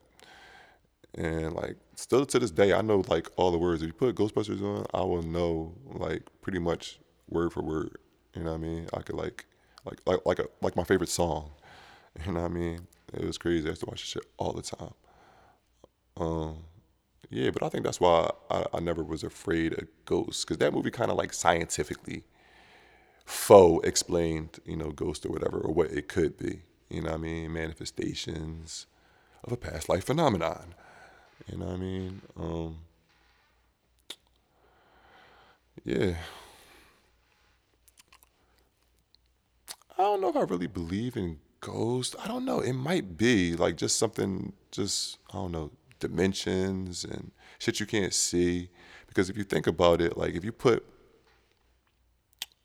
and 1.15 1.55
like 1.55 1.77
still 1.97 2.25
to 2.27 2.39
this 2.39 2.51
day, 2.51 2.73
I 2.73 2.83
know 2.83 3.03
like 3.09 3.29
all 3.37 3.51
the 3.51 3.59
words. 3.59 3.83
If 3.83 3.89
you 3.89 3.93
put 3.93 4.15
Ghostbusters 4.15 4.63
on, 4.63 4.87
I 4.95 5.03
will 5.05 5.23
know 5.23 5.75
like 5.87 6.23
pretty 6.43 6.59
much 6.59 7.01
word 7.29 7.53
for 7.53 7.63
word. 7.63 7.97
You 8.35 8.45
know 8.45 8.53
what 8.53 8.59
I 8.59 8.61
mean? 8.63 8.89
I 8.95 9.03
could 9.03 9.17
like 9.17 9.47
like 9.85 10.01
like 10.07 10.21
like 10.27 10.39
a 10.39 10.47
like 10.63 10.77
my 10.77 10.85
favorite 10.85 11.11
song. 11.11 11.51
You 12.27 12.33
know 12.33 12.43
what 12.43 12.51
I 12.51 12.55
mean? 12.55 12.87
It 13.15 13.25
was 13.25 13.39
crazy. 13.39 13.67
I 13.67 13.71
used 13.71 13.83
to 13.83 13.87
watch 13.87 14.03
this 14.03 14.09
shit 14.11 14.25
all 14.39 14.53
the 14.53 14.63
time. 14.63 14.93
Um, 16.17 16.59
yeah, 17.31 17.51
but 17.51 17.63
I 17.63 17.69
think 17.69 17.85
that's 17.85 18.01
why 18.01 18.31
I, 18.51 18.67
I 18.75 18.81
never 18.81 19.03
was 19.03 19.23
afraid 19.25 19.75
of 19.75 19.89
ghosts 20.05 20.45
because 20.45 20.59
that 20.59 20.73
movie 20.75 20.91
kind 20.91 21.11
of 21.11 21.17
like 21.17 21.33
scientifically 21.33 22.25
faux 23.25 23.87
explained, 23.87 24.59
you 24.65 24.77
know, 24.77 24.91
ghosts 24.91 25.25
or 25.25 25.31
whatever 25.31 25.59
or 25.59 25.73
what 25.73 25.91
it 25.91 26.09
could 26.09 26.37
be. 26.37 26.63
You 26.89 27.03
know 27.03 27.11
what 27.11 27.19
I 27.21 27.23
mean? 27.23 27.53
Manifestations 27.53 28.87
of 29.45 29.53
a 29.53 29.57
past 29.57 29.89
life 29.89 30.05
phenomenon. 30.07 30.75
You 31.51 31.59
know 31.59 31.67
what 31.67 31.75
I 31.75 31.79
mean? 31.79 32.23
Um, 32.39 32.79
yeah. 35.85 36.15
I 39.99 40.03
don't 40.03 40.21
know 40.21 40.29
if 40.31 40.37
I 40.37 40.41
really 40.43 40.67
believe 40.67 41.17
in 41.17 41.39
ghosts. 41.61 42.17
I 42.19 42.27
don't 42.29 42.45
know. 42.45 42.61
It 42.61 42.73
might 42.73 43.17
be 43.17 43.55
like 43.57 43.77
just 43.77 43.99
something, 43.99 44.53
just, 44.71 45.19
I 45.31 45.35
don't 45.35 45.53
know, 45.53 45.71
dimensions 46.01 47.05
and 47.05 47.31
shit 47.59 47.81
you 47.81 47.87
can't 47.87 48.15
see. 48.15 48.71
Because 49.07 49.31
if 49.31 49.37
you 49.37 49.45
think 49.45 49.67
about 49.67 50.01
it, 50.01 50.17
like 50.17 50.35
if 50.35 50.45
you 50.45 50.53
put, 50.53 50.85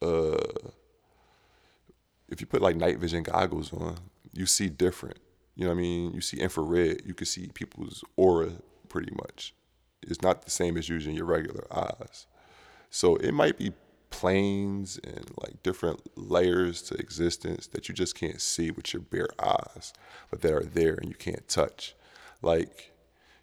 uh, 0.01 0.37
if 2.29 2.41
you 2.41 2.47
put 2.47 2.61
like 2.61 2.75
night 2.75 2.99
vision 2.99 3.23
goggles 3.23 3.73
on, 3.73 3.97
you 4.33 4.45
see 4.45 4.69
different. 4.69 5.17
You 5.55 5.65
know 5.65 5.71
what 5.71 5.77
I 5.77 5.81
mean? 5.81 6.13
You 6.13 6.21
see 6.21 6.37
infrared. 6.37 7.03
You 7.05 7.13
can 7.13 7.25
see 7.25 7.47
people's 7.53 8.03
aura 8.15 8.51
pretty 8.89 9.13
much. 9.15 9.53
It's 10.01 10.21
not 10.21 10.43
the 10.43 10.51
same 10.51 10.77
as 10.77 10.89
using 10.89 11.15
your 11.15 11.25
regular 11.25 11.65
eyes. 11.73 12.27
So 12.89 13.15
it 13.15 13.33
might 13.33 13.57
be 13.57 13.73
planes 14.09 14.99
and 15.03 15.29
like 15.41 15.61
different 15.63 15.99
layers 16.15 16.81
to 16.83 16.95
existence 16.95 17.67
that 17.67 17.89
you 17.89 17.95
just 17.95 18.15
can't 18.15 18.39
see 18.39 18.71
with 18.71 18.93
your 18.93 19.01
bare 19.01 19.29
eyes, 19.43 19.93
but 20.29 20.41
that 20.41 20.53
are 20.53 20.63
there 20.63 20.93
and 20.93 21.09
you 21.09 21.15
can't 21.15 21.47
touch. 21.47 21.95
Like, 22.41 22.93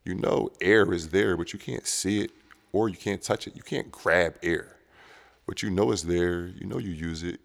you 0.05 0.15
know, 0.15 0.51
air 0.61 0.93
is 0.93 1.09
there, 1.11 1.37
but 1.37 1.53
you 1.53 1.59
can't 1.59 1.87
see 1.87 2.23
it 2.23 2.31
or 2.73 2.89
you 2.89 2.97
can't 2.97 3.23
touch 3.23 3.47
it. 3.47 3.55
You 3.55 3.63
can't 3.63 3.91
grab 3.91 4.37
air, 4.43 4.77
but 5.47 5.63
you 5.63 5.71
know 5.71 5.93
it's 5.93 6.03
there. 6.03 6.47
You 6.47 6.67
know 6.67 6.79
you 6.79 6.91
use 6.91 7.23
it. 7.23 7.41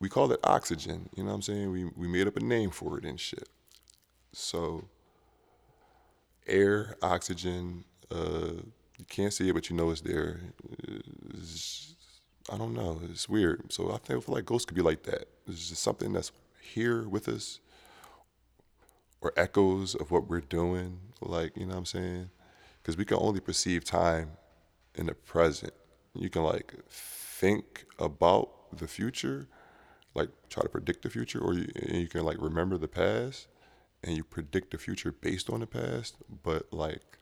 We 0.00 0.08
call 0.08 0.32
it 0.32 0.40
oxygen. 0.44 1.08
You 1.16 1.22
know 1.22 1.30
what 1.30 1.36
I'm 1.36 1.42
saying? 1.42 1.70
We, 1.70 1.84
we 1.96 2.08
made 2.08 2.26
up 2.26 2.36
a 2.36 2.40
name 2.40 2.70
for 2.70 2.98
it 2.98 3.04
and 3.04 3.18
shit. 3.18 3.48
So, 4.32 4.88
air, 6.46 6.96
oxygen, 7.02 7.84
uh, 8.10 8.62
you 8.98 9.04
can't 9.08 9.32
see 9.32 9.48
it, 9.48 9.52
but 9.52 9.70
you 9.70 9.76
know 9.76 9.90
it's 9.90 10.00
there. 10.00 10.40
It's, 11.34 11.94
I 12.52 12.58
don't 12.58 12.74
know. 12.74 13.00
It's 13.10 13.28
weird. 13.28 13.72
So 13.72 13.92
I 13.92 13.98
feel 13.98 14.22
like 14.26 14.44
ghosts 14.44 14.64
could 14.64 14.76
be 14.76 14.82
like 14.82 15.04
that. 15.04 15.28
It's 15.46 15.68
just 15.68 15.82
something 15.82 16.12
that's 16.12 16.32
here 16.60 17.08
with 17.08 17.28
us, 17.28 17.60
or 19.22 19.32
echoes 19.36 19.94
of 19.94 20.10
what 20.10 20.28
we're 20.28 20.40
doing. 20.40 20.98
Like 21.20 21.56
you 21.56 21.64
know 21.64 21.74
what 21.74 21.78
I'm 21.78 21.86
saying? 21.86 22.30
Because 22.82 22.96
we 22.96 23.04
can 23.04 23.16
only 23.18 23.40
perceive 23.40 23.84
time 23.84 24.32
in 24.94 25.06
the 25.06 25.14
present. 25.14 25.72
You 26.14 26.28
can 26.28 26.42
like 26.42 26.74
think 26.90 27.86
about 27.98 28.76
the 28.76 28.88
future, 28.88 29.48
like 30.14 30.28
try 30.50 30.62
to 30.62 30.68
predict 30.68 31.02
the 31.02 31.10
future, 31.10 31.40
or 31.40 31.54
you, 31.54 31.68
you 31.88 32.08
can 32.08 32.24
like 32.24 32.36
remember 32.40 32.76
the 32.76 32.88
past 32.88 33.46
and 34.04 34.16
you 34.16 34.24
predict 34.24 34.72
the 34.72 34.78
future 34.78 35.12
based 35.12 35.48
on 35.48 35.60
the 35.60 35.66
past, 35.66 36.16
but 36.42 36.72
like 36.72 37.18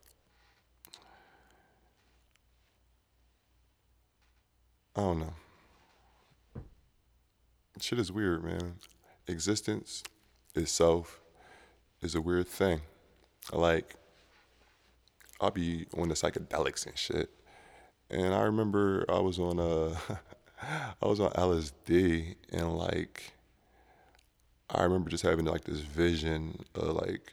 I 4.97 5.02
don't 5.02 5.21
know. 5.21 5.35
Shit 7.80 7.99
is 7.99 8.11
weird, 8.11 8.45
man. 8.45 8.75
Existence 9.26 10.02
itself 10.54 11.19
is 12.02 12.14
a 12.14 12.21
weird 12.21 12.49
thing. 12.49 12.80
Like 13.52 13.97
I'll 15.40 15.50
be 15.50 15.87
on 15.97 16.09
the 16.09 16.14
psychedelics 16.14 16.87
and 16.87 16.97
shit. 16.97 17.30
And 18.11 18.35
I 18.35 18.42
remember 18.42 19.04
I 19.09 19.21
was 19.21 19.38
on 19.38 19.59
uh, 19.59 19.97
a, 20.09 20.21
I 21.02 21.07
was 21.07 21.21
on 21.21 21.30
LSD 21.33 22.35
and 22.52 22.76
like 22.76 23.33
I 24.73 24.85
remember 24.85 25.11
just 25.11 25.25
having 25.25 25.45
like 25.47 25.64
this 25.64 25.80
vision 25.80 26.64
of 26.75 26.95
like, 26.95 27.33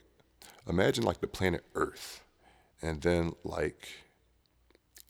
imagine 0.68 1.04
like 1.04 1.20
the 1.20 1.28
planet 1.28 1.64
Earth, 1.74 2.22
and 2.82 3.00
then 3.00 3.32
like 3.44 3.88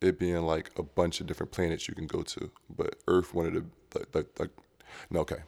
it 0.01 0.19
being 0.19 0.43
like 0.43 0.71
a 0.77 0.83
bunch 0.83 1.21
of 1.21 1.27
different 1.27 1.53
planets 1.53 1.89
you 1.89 1.95
can 1.95 2.07
go 2.07 2.23
to, 2.23 2.51
but 2.77 2.97
Earth 3.09 3.33
wanted 3.33 3.55
to 3.55 3.99
like, 3.99 4.15
like, 4.15 4.39
like 4.39 4.51
no 5.11 5.21
okay, 5.21 5.43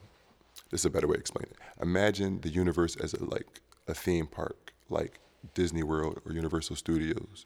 this 0.71 0.81
is 0.81 0.85
a 0.85 0.89
better 0.89 1.07
way 1.07 1.15
to 1.15 1.19
explain 1.19 1.45
it. 1.51 1.57
Imagine 1.81 2.41
the 2.41 2.49
universe 2.49 2.95
as 2.95 3.13
a 3.13 3.23
like 3.23 3.61
a 3.91 3.95
theme 3.95 4.27
park, 4.27 4.73
like 4.89 5.19
Disney 5.53 5.83
World 5.83 6.21
or 6.25 6.33
Universal 6.33 6.77
Studios, 6.77 7.45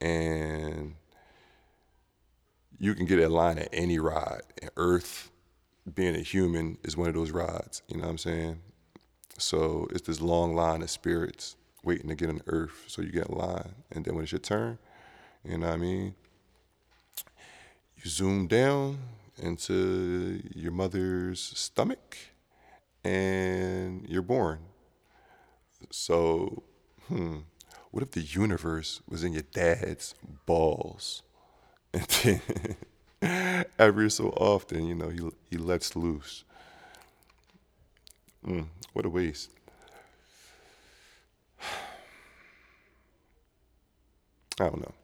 and 0.00 0.94
you 2.78 2.94
can 2.94 3.06
get 3.06 3.18
a 3.18 3.28
line 3.28 3.58
at 3.58 3.68
any 3.72 3.98
ride, 3.98 4.42
and 4.60 4.70
Earth 4.76 5.30
being 5.94 6.14
a 6.14 6.20
human 6.20 6.78
is 6.84 6.96
one 6.96 7.08
of 7.08 7.14
those 7.14 7.30
rides. 7.30 7.82
You 7.88 7.96
know 7.96 8.04
what 8.04 8.10
I'm 8.10 8.18
saying? 8.18 8.60
So 9.38 9.86
it's 9.90 10.06
this 10.06 10.20
long 10.20 10.54
line 10.54 10.82
of 10.82 10.90
spirits 10.90 11.56
waiting 11.84 12.08
to 12.08 12.14
get 12.14 12.28
on 12.28 12.42
earth. 12.46 12.84
So 12.88 13.02
you 13.02 13.10
get 13.10 13.28
in 13.28 13.36
line. 13.36 13.74
And 13.92 14.04
then 14.04 14.14
when 14.14 14.24
it's 14.24 14.32
your 14.32 14.40
turn, 14.40 14.78
you 15.44 15.58
know 15.58 15.68
what 15.68 15.74
I 15.74 15.78
mean? 15.78 16.14
You 17.96 18.10
zoom 18.10 18.46
down 18.46 18.98
into 19.40 20.42
your 20.54 20.72
mother's 20.72 21.40
stomach 21.40 22.16
and 23.04 24.06
you're 24.08 24.22
born. 24.22 24.58
So, 25.90 26.62
hmm, 27.08 27.38
what 27.90 28.02
if 28.02 28.10
the 28.12 28.20
universe 28.22 29.00
was 29.08 29.24
in 29.24 29.32
your 29.32 29.44
dad's 29.52 30.14
balls? 30.46 31.22
And 31.94 32.02
then 32.08 32.40
every 33.78 34.10
so 34.10 34.28
often, 34.30 34.86
you 34.86 34.94
know, 34.94 35.08
he 35.08 35.20
he 35.50 35.56
lets 35.58 35.96
loose. 35.96 36.44
Mm, 38.46 38.66
what 38.92 39.06
a 39.06 39.08
waste. 39.08 39.50
I 44.60 44.64
don't 44.64 44.80
know. 44.80 44.94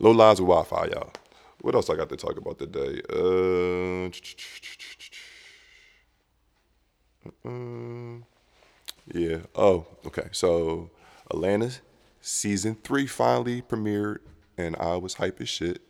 Low 0.00 0.10
lives 0.12 0.40
with 0.40 0.48
Wi-Fi, 0.48 0.86
y'all. 0.86 1.12
What 1.60 1.74
else 1.74 1.90
I 1.90 1.96
got 1.96 2.08
to 2.10 2.16
talk 2.16 2.36
about 2.36 2.58
today? 2.58 3.00
Uh, 3.10 4.10
yeah. 9.12 9.38
Oh, 9.54 9.86
okay. 10.06 10.28
So 10.32 10.90
Atlanta's 11.30 11.80
season 12.20 12.76
three 12.82 13.06
finally 13.06 13.62
premiered, 13.62 14.18
and 14.56 14.76
I 14.76 14.96
was 14.96 15.14
hype 15.14 15.40
as 15.40 15.48
shit 15.48 15.82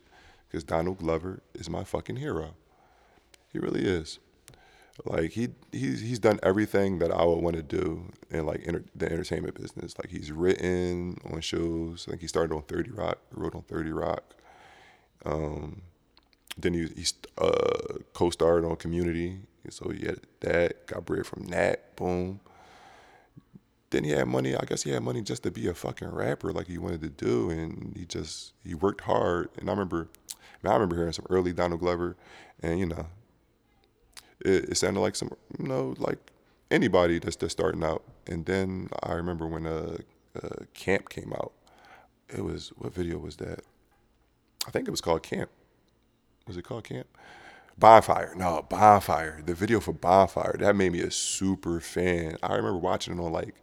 because 0.47 0.63
Donald 0.63 0.99
Glover 0.99 1.41
is 1.53 1.69
my 1.69 1.83
fucking 1.83 2.17
hero. 2.17 2.55
He 3.51 3.59
really 3.59 3.81
is. 3.81 4.19
Like 5.05 5.31
he 5.31 5.49
he's 5.71 6.01
he's 6.01 6.19
done 6.19 6.39
everything 6.43 6.99
that 6.99 7.11
I 7.11 7.23
would 7.23 7.41
want 7.41 7.55
to 7.55 7.63
do 7.63 8.11
in 8.29 8.45
like 8.45 8.63
enter, 8.65 8.83
the 8.95 9.11
entertainment 9.11 9.55
business. 9.55 9.97
Like 9.97 10.09
he's 10.09 10.31
written 10.31 11.17
on 11.31 11.39
shows. 11.41 12.05
I 12.07 12.11
think 12.11 12.21
he 12.21 12.27
started 12.27 12.53
on 12.53 12.63
Thirty 12.63 12.91
Rock. 12.91 13.19
Wrote 13.31 13.55
on 13.55 13.61
Thirty 13.63 13.91
Rock. 13.91 14.35
Um, 15.25 15.83
then 16.57 16.73
he 16.73 16.87
he 16.87 17.05
uh, 17.37 17.99
co-starred 18.13 18.65
on 18.65 18.75
Community. 18.75 19.39
So 19.71 19.89
he 19.89 20.05
had 20.05 20.21
that. 20.41 20.87
Got 20.87 21.05
bread 21.05 21.25
from 21.25 21.45
that. 21.47 21.95
Boom. 21.95 22.39
Then 23.91 24.03
he 24.03 24.11
had 24.11 24.27
money. 24.27 24.55
I 24.55 24.65
guess 24.65 24.83
he 24.83 24.91
had 24.91 25.01
money 25.01 25.21
just 25.21 25.43
to 25.43 25.51
be 25.51 25.67
a 25.67 25.73
fucking 25.73 26.09
rapper, 26.09 26.51
like 26.51 26.67
he 26.67 26.77
wanted 26.77 27.01
to 27.01 27.09
do, 27.09 27.49
and 27.49 27.95
he 27.97 28.05
just 28.05 28.53
he 28.63 28.75
worked 28.75 29.01
hard. 29.01 29.49
And 29.57 29.69
I 29.69 29.73
remember 29.73 30.09
I 30.65 30.73
remember 30.73 30.95
hearing 30.95 31.13
some 31.13 31.25
early 31.29 31.53
Donald 31.53 31.79
Glover, 31.79 32.17
and 32.61 32.79
you 32.79 32.85
know, 32.85 33.07
it, 34.41 34.69
it 34.69 34.77
sounded 34.77 34.99
like 34.99 35.15
some, 35.15 35.31
you 35.57 35.67
know, 35.67 35.95
like 35.97 36.19
anybody 36.69 37.19
that's 37.19 37.35
just 37.35 37.57
starting 37.57 37.83
out. 37.83 38.03
And 38.27 38.45
then 38.45 38.89
I 39.01 39.13
remember 39.13 39.47
when 39.47 39.65
uh, 39.65 39.97
uh, 40.41 40.65
Camp 40.73 41.09
came 41.09 41.33
out. 41.33 41.53
It 42.29 42.43
was 42.43 42.69
what 42.77 42.93
video 42.93 43.17
was 43.17 43.37
that? 43.37 43.61
I 44.67 44.71
think 44.71 44.87
it 44.87 44.91
was 44.91 45.01
called 45.01 45.23
Camp. 45.23 45.49
Was 46.45 46.57
it 46.57 46.63
called 46.63 46.83
Camp? 46.83 47.07
Bonfire. 47.79 48.33
No, 48.35 48.65
Bonfire. 48.69 49.41
The 49.45 49.53
video 49.53 49.79
for 49.79 49.93
Bonfire. 49.93 50.55
That 50.59 50.75
made 50.75 50.91
me 50.91 51.01
a 51.01 51.11
super 51.11 51.79
fan. 51.79 52.37
I 52.43 52.55
remember 52.55 52.77
watching 52.77 53.17
it 53.17 53.21
on 53.21 53.31
like 53.31 53.55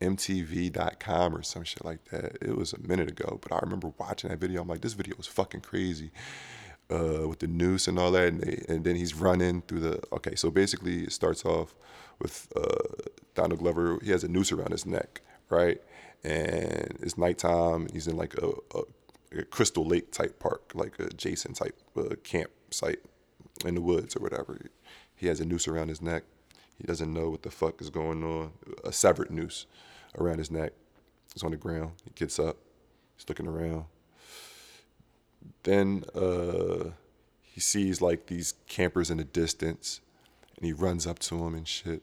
MTV.com 0.00 1.36
or 1.36 1.42
some 1.42 1.64
shit 1.64 1.84
like 1.84 2.04
that. 2.06 2.38
It 2.40 2.56
was 2.56 2.72
a 2.72 2.80
minute 2.80 3.08
ago, 3.08 3.38
but 3.40 3.52
I 3.52 3.60
remember 3.62 3.92
watching 3.98 4.30
that 4.30 4.40
video. 4.40 4.62
I'm 4.62 4.68
like, 4.68 4.80
this 4.80 4.94
video 4.94 5.16
was 5.16 5.26
fucking 5.26 5.60
crazy 5.60 6.10
uh, 6.90 7.28
with 7.28 7.38
the 7.38 7.46
noose 7.46 7.86
and 7.86 7.98
all 7.98 8.10
that. 8.12 8.28
And, 8.28 8.40
they, 8.40 8.64
and, 8.68 8.84
then 8.84 8.96
he's 8.96 9.14
running 9.14 9.62
through 9.62 9.80
the. 9.80 10.02
Okay, 10.12 10.34
so 10.34 10.50
basically 10.50 11.04
it 11.04 11.12
starts 11.12 11.44
off 11.44 11.74
with 12.18 12.52
uh, 12.56 13.08
Donald 13.34 13.60
Glover. 13.60 13.98
He 14.02 14.10
has 14.10 14.24
a 14.24 14.28
noose 14.28 14.50
around 14.50 14.72
his 14.72 14.84
neck, 14.86 15.20
right? 15.48 15.80
and 16.24 16.98
it's 17.00 17.18
nighttime. 17.18 17.88
He's 17.92 18.06
in 18.06 18.16
like 18.16 18.34
a, 18.34 18.52
a, 18.74 19.40
a 19.40 19.44
Crystal 19.44 19.84
Lake 19.84 20.12
type 20.12 20.38
park, 20.38 20.72
like 20.74 20.98
a 20.98 21.08
Jason 21.10 21.52
type 21.52 21.76
uh, 21.96 22.14
campsite 22.22 23.00
in 23.64 23.74
the 23.74 23.80
woods 23.80 24.16
or 24.16 24.20
whatever. 24.20 24.58
He 25.14 25.26
has 25.28 25.40
a 25.40 25.44
noose 25.44 25.68
around 25.68 25.88
his 25.88 26.02
neck. 26.02 26.24
He 26.78 26.86
doesn't 26.86 27.12
know 27.12 27.30
what 27.30 27.42
the 27.42 27.50
fuck 27.50 27.80
is 27.80 27.90
going 27.90 28.24
on. 28.24 28.52
A 28.84 28.92
severed 28.92 29.30
noose 29.30 29.66
around 30.18 30.38
his 30.38 30.50
neck. 30.50 30.72
He's 31.32 31.42
on 31.42 31.52
the 31.52 31.56
ground. 31.56 31.92
He 32.04 32.10
gets 32.14 32.38
up. 32.38 32.56
He's 33.16 33.28
looking 33.28 33.46
around. 33.46 33.84
Then 35.62 36.04
uh, 36.14 36.90
he 37.42 37.60
sees 37.60 38.00
like 38.00 38.26
these 38.26 38.54
campers 38.66 39.10
in 39.10 39.18
the 39.18 39.24
distance, 39.24 40.00
and 40.56 40.66
he 40.66 40.72
runs 40.72 41.06
up 41.06 41.18
to 41.20 41.38
them 41.38 41.54
and 41.54 41.68
shit. 41.68 42.02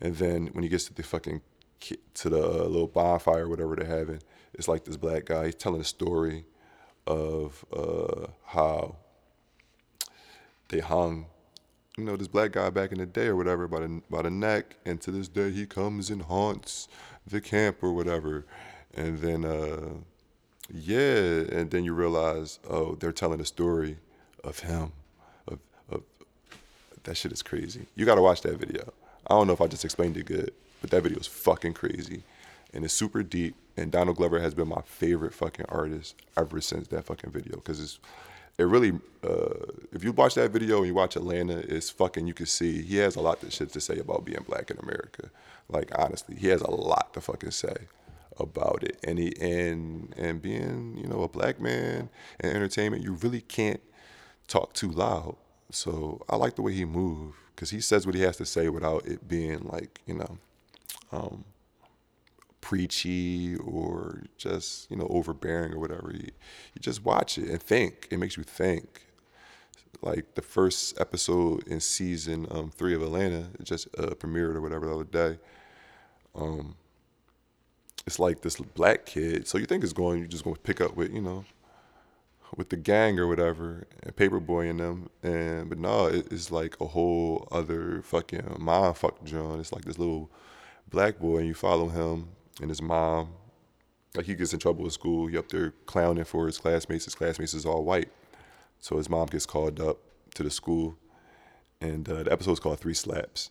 And 0.00 0.16
then 0.16 0.48
when 0.52 0.62
he 0.62 0.68
gets 0.68 0.84
to 0.84 0.94
the 0.94 1.02
fucking 1.02 1.42
to 1.80 2.28
the 2.28 2.42
uh, 2.42 2.64
little 2.64 2.86
bonfire 2.86 3.44
or 3.44 3.48
whatever 3.48 3.76
they're 3.76 3.86
having, 3.86 4.20
it's 4.54 4.68
like 4.68 4.84
this 4.84 4.96
black 4.96 5.26
guy. 5.26 5.46
He's 5.46 5.54
telling 5.54 5.80
a 5.80 5.84
story 5.84 6.44
of 7.06 7.64
uh, 7.72 8.28
how 8.46 8.96
they 10.72 10.80
hung, 10.80 11.26
you 11.96 12.04
know, 12.04 12.16
this 12.16 12.26
black 12.26 12.52
guy 12.52 12.70
back 12.70 12.90
in 12.90 12.98
the 12.98 13.06
day 13.06 13.26
or 13.26 13.36
whatever 13.36 13.68
by 13.68 13.80
the 13.80 14.02
by 14.10 14.22
the 14.22 14.30
neck, 14.30 14.76
and 14.84 15.00
to 15.02 15.10
this 15.10 15.28
day 15.28 15.50
he 15.50 15.66
comes 15.66 16.10
and 16.10 16.22
haunts 16.22 16.88
the 17.26 17.40
camp 17.40 17.82
or 17.82 17.92
whatever. 17.92 18.44
And 18.94 19.18
then 19.18 19.44
uh, 19.44 19.90
yeah, 20.72 21.44
and 21.56 21.70
then 21.70 21.84
you 21.84 21.92
realize, 21.94 22.58
oh, 22.68 22.94
they're 22.94 23.12
telling 23.12 23.40
a 23.40 23.44
story 23.44 23.98
of 24.42 24.60
him. 24.60 24.92
Of, 25.46 25.58
of 25.90 26.02
that 27.04 27.16
shit 27.16 27.32
is 27.32 27.42
crazy. 27.42 27.86
You 27.94 28.06
gotta 28.06 28.22
watch 28.22 28.40
that 28.42 28.58
video. 28.58 28.92
I 29.26 29.34
don't 29.34 29.46
know 29.46 29.52
if 29.52 29.60
I 29.60 29.66
just 29.66 29.84
explained 29.84 30.16
it 30.16 30.26
good, 30.26 30.52
but 30.80 30.90
that 30.90 31.02
video 31.02 31.18
is 31.18 31.26
fucking 31.26 31.74
crazy, 31.74 32.22
and 32.72 32.84
it's 32.84 32.94
super 32.94 33.22
deep. 33.22 33.54
And 33.76 33.90
Donald 33.90 34.16
Glover 34.16 34.40
has 34.40 34.54
been 34.54 34.68
my 34.68 34.82
favorite 34.84 35.32
fucking 35.32 35.66
artist 35.68 36.16
ever 36.36 36.60
since 36.60 36.88
that 36.88 37.04
fucking 37.04 37.30
video, 37.30 37.56
because 37.56 37.80
it's 37.80 37.98
it 38.62 38.66
really. 38.66 38.92
Uh, 39.22 39.66
if 39.92 40.02
you 40.02 40.12
watch 40.12 40.34
that 40.34 40.50
video 40.50 40.78
and 40.78 40.86
you 40.86 40.94
watch 40.94 41.14
Atlanta, 41.16 41.58
it's 41.58 41.90
fucking. 41.90 42.26
You 42.26 42.34
can 42.34 42.46
see 42.46 42.82
he 42.82 42.96
has 42.96 43.16
a 43.16 43.20
lot 43.20 43.42
of 43.42 43.52
shit 43.52 43.72
to 43.72 43.80
say 43.80 43.98
about 43.98 44.24
being 44.24 44.44
black 44.46 44.70
in 44.70 44.78
America. 44.78 45.30
Like 45.68 45.96
honestly, 45.98 46.36
he 46.36 46.48
has 46.48 46.60
a 46.62 46.70
lot 46.70 47.14
to 47.14 47.20
fucking 47.20 47.50
say 47.50 47.76
about 48.38 48.82
it. 48.82 48.98
And 49.04 49.18
he 49.18 49.34
and 49.40 50.14
and 50.16 50.40
being 50.40 50.96
you 50.96 51.06
know 51.06 51.22
a 51.22 51.28
black 51.28 51.60
man 51.60 52.08
in 52.40 52.50
entertainment, 52.50 53.02
you 53.02 53.12
really 53.12 53.42
can't 53.42 53.80
talk 54.48 54.72
too 54.72 54.90
loud. 54.90 55.36
So 55.70 56.22
I 56.28 56.36
like 56.36 56.56
the 56.56 56.62
way 56.62 56.72
he 56.72 56.84
moved 56.84 57.36
because 57.54 57.70
he 57.70 57.80
says 57.80 58.06
what 58.06 58.14
he 58.14 58.22
has 58.22 58.36
to 58.38 58.46
say 58.46 58.68
without 58.68 59.06
it 59.06 59.28
being 59.28 59.60
like 59.68 60.00
you 60.06 60.14
know 60.14 60.38
um, 61.12 61.44
preachy 62.62 63.56
or 63.56 64.22
just 64.38 64.90
you 64.90 64.96
know 64.96 65.06
overbearing 65.10 65.74
or 65.74 65.78
whatever. 65.78 66.10
You, 66.14 66.30
you 66.74 66.80
just 66.80 67.04
watch 67.04 67.36
it 67.36 67.50
and 67.50 67.62
think. 67.62 68.08
It 68.10 68.18
makes 68.18 68.38
you 68.38 68.42
think. 68.42 69.06
Like 70.00 70.34
the 70.34 70.42
first 70.42 70.98
episode 70.98 71.68
in 71.68 71.78
season 71.78 72.46
um, 72.50 72.70
three 72.70 72.94
of 72.94 73.02
Atlanta, 73.02 73.50
it 73.60 73.64
just 73.64 73.88
uh, 73.98 74.14
premiered 74.14 74.56
or 74.56 74.60
whatever 74.60 74.86
the 74.86 74.94
other 74.94 75.04
day. 75.04 75.38
Um, 76.34 76.76
it's 78.06 78.18
like 78.18 78.40
this 78.40 78.56
black 78.56 79.06
kid. 79.06 79.46
So 79.46 79.58
you 79.58 79.66
think 79.66 79.84
it's 79.84 79.92
going, 79.92 80.18
you're 80.18 80.26
just 80.26 80.42
going 80.42 80.56
to 80.56 80.62
pick 80.62 80.80
up 80.80 80.96
with, 80.96 81.12
you 81.12 81.20
know, 81.20 81.44
with 82.56 82.70
the 82.70 82.76
gang 82.76 83.18
or 83.18 83.28
whatever, 83.28 83.86
and 84.02 84.16
Paper 84.16 84.40
Boi 84.40 84.68
and 84.68 84.80
them. 84.80 85.10
And 85.22 85.68
but 85.68 85.78
no, 85.78 86.06
it, 86.06 86.32
it's 86.32 86.50
like 86.50 86.80
a 86.80 86.86
whole 86.86 87.46
other 87.52 88.02
fucking 88.02 88.56
mind 88.58 88.96
fuck 88.96 89.22
John. 89.24 89.60
It's 89.60 89.72
like 89.72 89.84
this 89.84 89.98
little 89.98 90.30
black 90.88 91.18
boy, 91.18 91.38
and 91.38 91.46
you 91.46 91.54
follow 91.54 91.88
him 91.88 92.28
and 92.60 92.70
his 92.70 92.82
mom. 92.82 93.30
Like 94.14 94.26
he 94.26 94.34
gets 94.34 94.52
in 94.52 94.58
trouble 94.58 94.84
at 94.84 94.92
school. 94.92 95.26
He 95.26 95.38
up 95.38 95.48
there 95.48 95.72
clowning 95.86 96.24
for 96.24 96.46
his 96.46 96.58
classmates. 96.58 97.06
His 97.06 97.14
classmates 97.14 97.54
is 97.54 97.64
all 97.64 97.82
white, 97.82 98.10
so 98.78 98.98
his 98.98 99.08
mom 99.08 99.26
gets 99.26 99.46
called 99.46 99.80
up 99.80 99.98
to 100.34 100.42
the 100.42 100.50
school, 100.50 100.96
and 101.80 102.06
uh, 102.08 102.24
the 102.24 102.32
episode's 102.32 102.60
called 102.60 102.78
Three 102.78 102.94
Slaps. 102.94 103.50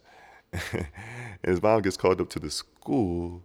and 0.54 0.88
his 1.44 1.62
mom 1.62 1.82
gets 1.82 1.98
called 1.98 2.22
up 2.22 2.30
to 2.30 2.40
the 2.40 2.52
school 2.52 3.42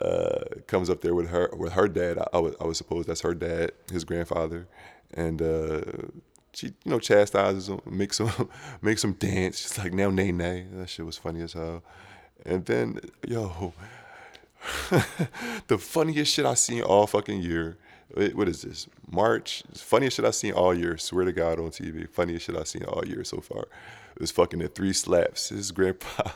uh, 0.00 0.40
comes 0.66 0.90
up 0.90 1.00
there 1.00 1.14
with 1.14 1.28
her 1.28 1.50
with 1.56 1.72
her 1.72 1.88
dad. 1.88 2.18
I, 2.18 2.26
I, 2.34 2.38
would, 2.38 2.56
I 2.60 2.64
would 2.64 2.76
suppose 2.76 3.06
that's 3.06 3.22
her 3.22 3.34
dad, 3.34 3.72
his 3.90 4.04
grandfather, 4.04 4.68
and 5.14 5.40
uh, 5.40 5.80
she 6.52 6.68
you 6.68 6.90
know 6.90 6.98
chastises 6.98 7.68
him, 7.68 7.80
makes 7.86 8.20
him 8.20 8.30
makes 8.82 9.02
him 9.02 9.12
dance. 9.14 9.58
She's 9.58 9.78
like 9.78 9.92
now 9.92 10.10
nay 10.10 10.32
nay. 10.32 10.66
That 10.72 10.88
shit 10.88 11.06
was 11.06 11.16
funny 11.16 11.40
as 11.42 11.54
hell. 11.54 11.82
And 12.44 12.64
then 12.66 13.00
yo, 13.26 13.72
the 15.68 15.78
funniest 15.78 16.32
shit 16.32 16.46
I 16.46 16.54
seen 16.54 16.82
all 16.82 17.06
fucking 17.06 17.42
year. 17.42 17.78
What 18.14 18.48
is 18.48 18.62
this? 18.62 18.86
March. 19.10 19.62
Funniest 19.74 20.16
shit 20.16 20.24
I 20.24 20.30
seen 20.30 20.52
all 20.52 20.74
year. 20.74 20.96
Swear 20.96 21.24
to 21.24 21.32
God 21.32 21.58
on 21.58 21.70
TV. 21.70 22.08
Funniest 22.08 22.46
shit 22.46 22.56
I 22.56 22.64
seen 22.64 22.84
all 22.84 23.04
year 23.06 23.24
so 23.24 23.40
far. 23.40 23.62
It 24.14 24.20
was 24.20 24.30
fucking 24.30 24.60
the 24.60 24.68
three 24.68 24.92
slaps. 24.92 25.50
His 25.50 25.70
grandpa 25.72 26.30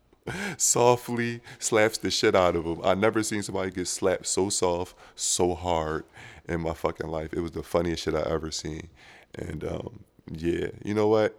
softly 0.56 1.40
slaps 1.58 1.98
the 1.98 2.10
shit 2.10 2.34
out 2.34 2.56
of 2.56 2.64
him. 2.64 2.80
I 2.84 2.94
never 2.94 3.22
seen 3.22 3.42
somebody 3.42 3.70
get 3.70 3.88
slapped 3.88 4.26
so 4.26 4.48
soft, 4.48 4.94
so 5.14 5.54
hard 5.54 6.04
in 6.48 6.60
my 6.60 6.74
fucking 6.74 7.08
life. 7.08 7.32
It 7.32 7.40
was 7.40 7.52
the 7.52 7.62
funniest 7.62 8.04
shit 8.04 8.14
I 8.14 8.22
ever 8.28 8.50
seen. 8.50 8.88
And 9.34 9.64
um, 9.64 10.00
yeah, 10.30 10.68
you 10.84 10.94
know 10.94 11.08
what? 11.08 11.38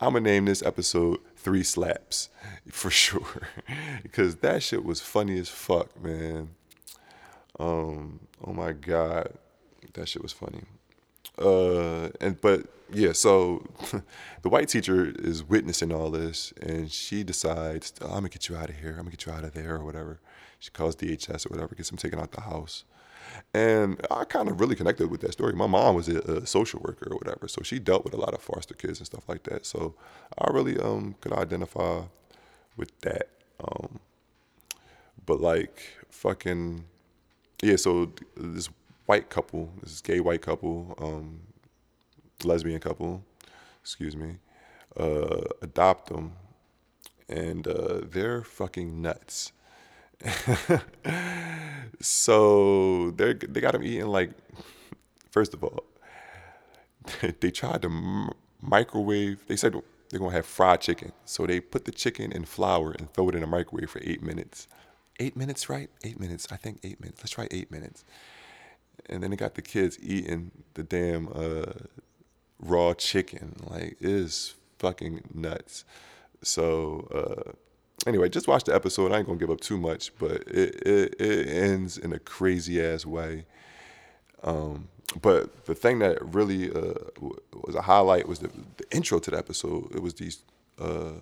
I'm 0.00 0.12
gonna 0.12 0.20
name 0.20 0.44
this 0.44 0.62
episode 0.62 1.18
Three 1.36 1.64
Slaps 1.64 2.28
for 2.70 2.90
sure. 2.90 3.48
because 4.02 4.36
that 4.36 4.62
shit 4.62 4.84
was 4.84 5.00
funny 5.00 5.38
as 5.38 5.48
fuck, 5.48 6.00
man. 6.02 6.50
Um, 7.58 8.20
oh 8.44 8.52
my 8.52 8.72
god. 8.72 9.32
That 9.94 10.08
shit 10.08 10.22
was 10.22 10.32
funny. 10.32 10.62
Uh, 11.36 12.10
and 12.20 12.40
but 12.40 12.66
yeah, 12.92 13.12
so 13.12 13.66
the 14.42 14.48
white 14.48 14.68
teacher 14.68 15.12
is 15.18 15.42
witnessing 15.42 15.92
all 15.92 16.10
this, 16.10 16.52
and 16.62 16.90
she 16.90 17.24
decides, 17.24 17.92
oh, 18.00 18.06
"I'm 18.06 18.12
gonna 18.12 18.28
get 18.28 18.48
you 18.48 18.56
out 18.56 18.70
of 18.70 18.76
here. 18.76 18.90
I'm 18.90 18.98
gonna 18.98 19.10
get 19.10 19.26
you 19.26 19.32
out 19.32 19.44
of 19.44 19.52
there, 19.52 19.76
or 19.76 19.84
whatever." 19.84 20.20
She 20.60 20.70
calls 20.70 20.96
DHS 20.96 21.46
or 21.46 21.50
whatever, 21.50 21.74
gets 21.74 21.90
him 21.90 21.98
taken 21.98 22.18
out 22.18 22.32
the 22.32 22.40
house. 22.40 22.84
And 23.54 24.04
I 24.10 24.24
kind 24.24 24.48
of 24.48 24.60
really 24.60 24.74
connected 24.74 25.10
with 25.10 25.20
that 25.22 25.32
story. 25.32 25.52
My 25.52 25.66
mom 25.66 25.94
was 25.94 26.08
a, 26.08 26.18
a, 26.20 26.46
social 26.46 26.80
worker 26.80 27.08
or 27.10 27.16
whatever, 27.16 27.48
so 27.48 27.62
she 27.62 27.78
dealt 27.78 28.04
with 28.04 28.14
a 28.14 28.16
lot 28.16 28.34
of 28.34 28.40
foster 28.40 28.74
kids 28.74 28.98
and 28.98 29.06
stuff 29.06 29.28
like 29.28 29.44
that. 29.44 29.66
So 29.66 29.94
I 30.38 30.50
really 30.50 30.78
um, 30.78 31.14
could 31.20 31.32
identify 31.32 32.02
with 32.76 32.98
that. 33.00 33.28
Um, 33.60 34.00
but 35.26 35.40
like 35.40 35.82
fucking 36.10 36.84
yeah, 37.62 37.76
so 37.76 38.12
this 38.36 38.68
white 39.06 39.30
couple, 39.30 39.70
this 39.82 40.00
gay 40.00 40.20
white 40.20 40.42
couple, 40.42 40.94
um, 40.98 41.40
lesbian 42.44 42.78
couple, 42.78 43.24
excuse 43.80 44.14
me, 44.14 44.36
uh, 44.96 45.40
adopt 45.60 46.08
them, 46.08 46.32
and 47.28 47.66
uh, 47.66 48.00
they're 48.02 48.42
fucking 48.42 49.02
nuts. 49.02 49.52
so 52.00 53.10
they 53.12 53.34
they 53.34 53.60
got 53.60 53.72
them 53.72 53.82
eating 53.82 54.06
like, 54.08 54.30
first 55.30 55.54
of 55.54 55.62
all, 55.64 55.84
they 57.40 57.50
tried 57.50 57.82
to 57.82 58.32
microwave. 58.60 59.46
They 59.46 59.56
said 59.56 59.74
they're 60.10 60.20
gonna 60.20 60.32
have 60.32 60.46
fried 60.46 60.80
chicken, 60.80 61.12
so 61.24 61.46
they 61.46 61.60
put 61.60 61.84
the 61.84 61.92
chicken 61.92 62.32
in 62.32 62.44
flour 62.44 62.92
and 62.92 63.12
throw 63.12 63.28
it 63.28 63.34
in 63.34 63.42
a 63.42 63.46
microwave 63.46 63.90
for 63.90 64.00
eight 64.04 64.22
minutes. 64.22 64.66
Eight 65.20 65.36
minutes, 65.36 65.68
right? 65.68 65.90
Eight 66.04 66.20
minutes. 66.20 66.46
I 66.50 66.56
think 66.56 66.80
eight 66.84 67.00
minutes. 67.00 67.20
Let's 67.22 67.32
try 67.32 67.48
eight 67.50 67.70
minutes 67.70 68.04
and 69.06 69.22
then 69.22 69.30
they 69.30 69.36
got 69.36 69.54
the 69.54 69.62
kids 69.62 69.98
eating 70.02 70.50
the 70.74 70.82
damn 70.82 71.28
uh, 71.34 71.72
raw 72.60 72.94
chicken. 72.94 73.56
Like 73.64 73.82
it 73.82 73.96
is 74.00 74.54
fucking 74.78 75.22
nuts. 75.34 75.84
So 76.42 77.08
uh, 77.14 77.52
anyway, 78.06 78.28
just 78.28 78.48
watch 78.48 78.64
the 78.64 78.74
episode. 78.74 79.12
I 79.12 79.18
ain't 79.18 79.26
gonna 79.26 79.38
give 79.38 79.50
up 79.50 79.60
too 79.60 79.78
much, 79.78 80.16
but 80.18 80.42
it 80.48 80.86
it, 80.86 81.20
it 81.20 81.48
ends 81.48 81.98
in 81.98 82.12
a 82.12 82.18
crazy 82.18 82.82
ass 82.82 83.04
way. 83.04 83.44
Um, 84.42 84.88
but 85.20 85.64
the 85.64 85.74
thing 85.74 86.00
that 86.00 86.18
really 86.34 86.70
uh, 86.70 86.94
was 87.64 87.74
a 87.74 87.82
highlight 87.82 88.28
was 88.28 88.40
the, 88.40 88.50
the, 88.76 88.84
intro 88.90 89.18
to 89.18 89.30
the 89.30 89.38
episode. 89.38 89.94
It 89.94 90.02
was 90.02 90.14
these, 90.14 90.42
uh, 90.78 91.14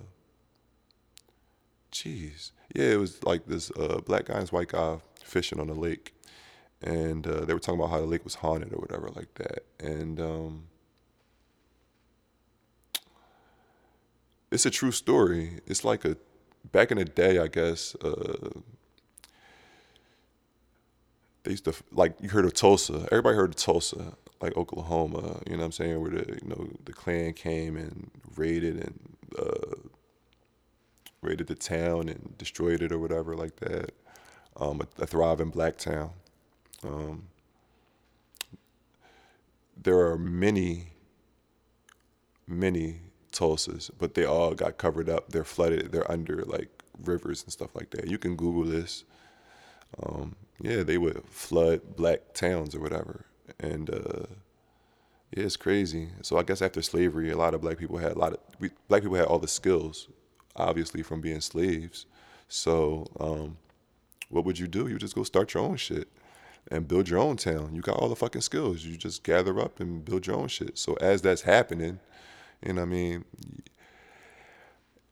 jeez, 1.93 2.51
yeah, 2.75 2.87
it 2.87 2.99
was 2.99 3.23
like 3.23 3.47
this 3.47 3.71
uh, 3.73 4.01
black 4.05 4.27
guy 4.27 4.35
and 4.35 4.43
this 4.43 4.53
white 4.53 4.69
guy 4.69 4.99
fishing 5.23 5.61
on 5.61 5.69
a 5.69 5.75
lake, 5.75 6.15
and 6.83 7.27
uh, 7.27 7.45
they 7.45 7.55
were 7.55 7.61
talking 7.61 7.79
about 7.81 7.91
how 7.91 8.01
the 8.01 8.07
lake 8.07 8.25
was 8.25 8.35
haunted 8.35 8.73
or 8.73 8.79
whatever 8.79 9.09
like 9.15 9.33
that. 9.35 9.65
And 9.79 10.21
um, 10.21 10.65
it's 14.51 14.67
a 14.67 14.71
true 14.71 14.93
story. 14.93 15.61
It's 15.67 15.85
like 15.85 16.05
a 16.05 16.17
back 16.73 16.91
in 16.93 16.99
the 16.99 17.07
day, 17.07 17.39
I 17.39 17.49
guess. 17.49 17.97
Uh, 17.97 18.51
they 21.45 21.53
used 21.53 21.65
to 21.67 21.75
like 21.93 22.15
you 22.21 22.31
heard 22.31 22.45
of 22.47 22.55
Tulsa. 22.55 23.09
Everybody 23.13 23.37
heard 23.37 23.51
of 23.51 23.57
Tulsa, 23.57 24.15
like 24.41 24.57
Oklahoma. 24.57 25.41
You 25.47 25.53
know 25.55 25.59
what 25.61 25.65
I'm 25.67 25.73
saying? 25.73 26.01
Where 26.01 26.11
the 26.13 26.41
you 26.43 26.49
know 26.49 26.69
the 26.87 26.93
Klan 26.93 27.35
came 27.35 27.77
and 27.77 28.11
raided 28.37 28.77
and 28.77 29.01
uh, 29.39 29.77
raided 31.23 31.49
the 31.49 31.57
town 31.57 32.09
and 32.09 32.35
destroyed 32.39 32.83
it 32.83 32.93
or 32.93 32.99
whatever 32.99 33.37
like 33.37 33.57
that. 33.59 33.91
um, 34.61 34.83
a, 34.83 35.03
a 35.03 35.07
thriving 35.07 35.51
black 35.51 35.77
town. 35.77 36.11
Um, 36.85 37.29
there 39.83 40.01
are 40.01 40.19
many, 40.19 40.89
many 42.47 43.01
Tulsas, 43.37 43.91
but 43.99 44.15
they 44.15 44.25
all 44.25 44.55
got 44.55 44.79
covered 44.79 45.09
up. 45.09 45.31
They're 45.31 45.45
flooded. 45.45 45.93
They're 45.93 46.11
under 46.11 46.43
like 46.45 46.71
rivers 47.05 47.43
and 47.43 47.53
stuff 47.53 47.71
like 47.75 47.91
that. 47.91 48.09
You 48.09 48.19
can 48.19 48.37
Google 48.37 48.65
this. 48.65 49.05
Um, 50.03 50.37
yeah, 50.61 50.83
they 50.83 50.99
would 50.99 51.23
flood 51.29 51.97
black 51.97 52.33
towns 52.35 52.75
or 52.75 52.81
whatever, 52.81 53.27
and 53.61 53.91
uh, 53.91 54.27
yeah, 55.37 55.45
it's 55.45 55.57
crazy. 55.57 56.09
So 56.23 56.39
I 56.39 56.43
guess 56.43 56.63
after 56.63 56.83
slavery, 56.83 57.31
a 57.31 57.37
lot 57.37 57.55
of 57.55 57.61
black 57.61 57.79
people 57.79 57.99
had 57.99 58.13
a 58.13 58.19
lot 58.19 58.33
of 58.33 58.39
we, 58.59 58.71
black 58.89 59.03
people 59.03 59.17
had 59.17 59.27
all 59.27 59.39
the 59.39 59.49
skills, 59.49 60.09
obviously 60.57 61.03
from 61.03 61.21
being 61.21 61.41
slaves. 61.41 62.07
So 62.49 63.07
um, 63.21 63.59
what 64.29 64.45
would 64.45 64.59
you 64.59 64.67
do? 64.67 64.89
You 64.89 64.99
just 64.99 65.15
go 65.15 65.25
start 65.25 65.55
your 65.55 65.63
own 65.63 65.77
shit 65.77 66.09
and 66.71 66.89
build 66.89 67.09
your 67.09 67.19
own 67.19 67.37
town. 67.37 67.75
You 67.75 67.81
got 67.83 67.97
all 67.97 68.09
the 68.09 68.17
fucking 68.17 68.41
skills. 68.41 68.85
You 68.85 68.97
just 68.97 69.23
gather 69.23 69.59
up 69.61 69.81
and 69.81 70.05
build 70.05 70.27
your 70.27 70.37
own 70.37 70.49
shit. 70.49 70.79
So 70.79 70.95
as 70.95 71.23
that's 71.23 71.43
happening, 71.43 72.01
you 72.65 72.73
know 72.73 72.83
what 72.83 72.89
I 72.89 72.91
mean? 72.91 73.25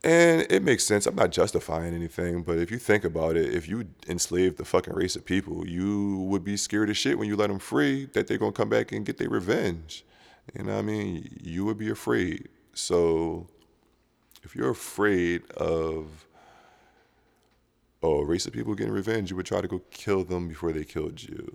And 0.03 0.45
it 0.51 0.61
makes 0.61 0.83
sense. 0.83 1.07
I'm 1.07 1.15
not 1.15 1.31
justifying 1.31 1.95
anything, 1.95 2.43
but 2.43 2.59
if 2.59 2.69
you 2.69 2.77
think 2.77 3.03
about 3.03 3.35
it, 3.35 3.51
if 3.53 3.67
you 3.67 3.87
enslaved 4.07 4.57
the 4.57 4.65
fucking 4.65 4.93
race 4.93 5.15
of 5.15 5.25
people, 5.25 5.67
you 5.67 6.19
would 6.29 6.43
be 6.43 6.57
scared 6.57 6.91
as 6.91 6.97
shit 6.97 7.17
when 7.17 7.27
you 7.27 7.35
let 7.35 7.47
them 7.47 7.57
free 7.57 8.05
that 8.13 8.27
they're 8.27 8.37
gonna 8.37 8.51
come 8.51 8.69
back 8.69 8.91
and 8.91 9.03
get 9.03 9.17
their 9.17 9.29
revenge. 9.29 10.05
You 10.53 10.63
know 10.63 10.73
what 10.73 10.79
I 10.79 10.83
mean? 10.83 11.39
You 11.41 11.65
would 11.65 11.79
be 11.79 11.89
afraid. 11.89 12.49
So 12.73 13.47
if 14.43 14.55
you're 14.55 14.69
afraid 14.69 15.49
of 15.53 16.27
oh, 18.03 18.19
a 18.19 18.25
race 18.25 18.45
of 18.45 18.53
people 18.53 18.75
getting 18.75 18.93
revenge, 18.93 19.31
you 19.31 19.35
would 19.37 19.47
try 19.47 19.59
to 19.59 19.67
go 19.67 19.81
kill 19.89 20.23
them 20.23 20.47
before 20.47 20.71
they 20.71 20.83
killed 20.83 21.23
you. 21.23 21.51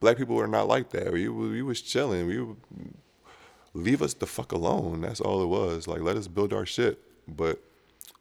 Black 0.00 0.18
people 0.18 0.38
are 0.38 0.46
not 0.46 0.68
like 0.68 0.90
that. 0.90 1.12
We, 1.12 1.28
we 1.28 1.62
was 1.62 1.80
chilling. 1.80 2.26
We 2.26 2.44
leave 3.78 4.02
us 4.02 4.14
the 4.14 4.26
fuck 4.26 4.52
alone. 4.52 5.00
That's 5.00 5.20
all 5.20 5.42
it 5.42 5.46
was. 5.46 5.86
Like 5.86 6.00
let 6.00 6.16
us 6.16 6.28
build 6.28 6.52
our 6.52 6.66
shit. 6.66 6.98
But 7.26 7.62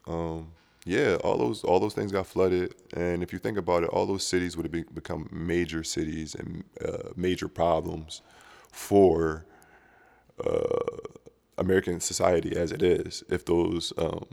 um, 0.08 0.52
yeah, 0.86 1.16
all 1.24 1.38
those 1.38 1.64
all 1.64 1.80
those 1.80 1.94
things 1.94 2.12
got 2.12 2.28
flooded, 2.28 2.76
and 2.94 3.22
if 3.22 3.34
you 3.34 3.40
think 3.40 3.58
about 3.58 3.84
it, 3.84 3.90
all 3.90 4.06
those 4.06 4.26
cities 4.26 4.56
would 4.56 4.66
have 4.66 4.72
be, 4.72 4.84
become 4.84 5.28
major 5.32 5.84
cities 5.84 6.36
and 6.36 6.64
uh, 6.84 7.10
major 7.16 7.48
problems 7.48 8.22
for 8.72 9.46
uh, 10.46 10.98
American 11.58 12.00
society 12.00 12.56
as 12.56 12.72
it 12.72 12.82
is. 12.82 13.24
If 13.30 13.46
those 13.46 13.92
um, 13.98 14.26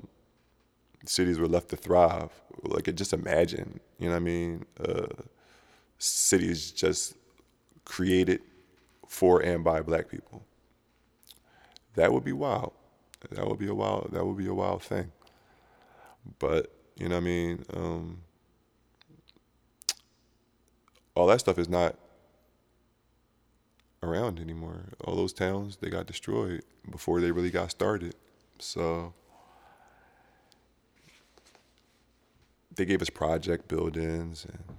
cities 1.06 1.38
were 1.38 1.48
left 1.48 1.70
to 1.70 1.76
thrive, 1.76 2.30
like 2.62 2.94
just 2.94 3.12
imagine, 3.12 3.80
you 3.98 4.06
know 4.06 4.12
what 4.12 4.16
I 4.16 4.20
mean? 4.20 4.64
Uh, 4.78 5.06
cities 5.98 6.70
just 6.70 7.16
created 7.84 8.40
for 9.08 9.40
and 9.42 9.64
by 9.64 9.80
black 9.80 10.08
people. 10.08 10.44
That 11.94 12.12
would 12.12 12.24
be 12.24 12.32
wild. 12.32 12.72
That 13.30 13.46
would 13.46 13.58
be 13.58 13.68
a 13.68 13.74
wild. 13.74 14.10
That 14.12 14.24
would 14.24 14.36
be 14.36 14.46
a 14.46 14.54
wild 14.54 14.82
thing. 14.82 15.12
But 16.38 16.72
you 16.96 17.08
know 17.08 17.16
what 17.16 17.22
I 17.22 17.24
mean? 17.24 17.64
Um, 17.72 18.22
all 21.14 21.26
that 21.26 21.40
stuff 21.40 21.58
is 21.58 21.68
not 21.68 21.96
around 24.02 24.38
anymore. 24.40 24.92
All 25.04 25.16
those 25.16 25.32
towns 25.32 25.76
they 25.76 25.90
got 25.90 26.06
destroyed 26.06 26.62
before 26.90 27.20
they 27.20 27.30
really 27.30 27.50
got 27.50 27.70
started. 27.70 28.14
So 28.58 29.14
they 32.74 32.84
gave 32.84 33.02
us 33.02 33.10
project 33.10 33.68
buildings 33.68 34.44
and 34.44 34.76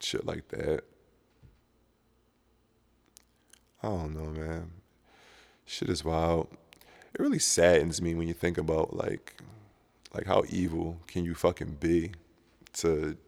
shit 0.00 0.26
like 0.26 0.48
that. 0.48 0.82
I 3.82 3.88
don't 3.88 4.14
know, 4.14 4.30
man. 4.30 4.77
Shit 5.68 5.90
is 5.90 6.02
wild. 6.02 6.48
It 7.12 7.20
really 7.20 7.38
saddens 7.38 8.00
me 8.00 8.14
when 8.14 8.26
you 8.26 8.32
think 8.32 8.56
about 8.56 8.96
like 8.96 9.42
like 10.14 10.24
how 10.24 10.44
evil 10.48 10.98
can 11.06 11.26
you 11.26 11.34
fucking 11.34 11.76
be 11.78 12.12
to 12.78 13.18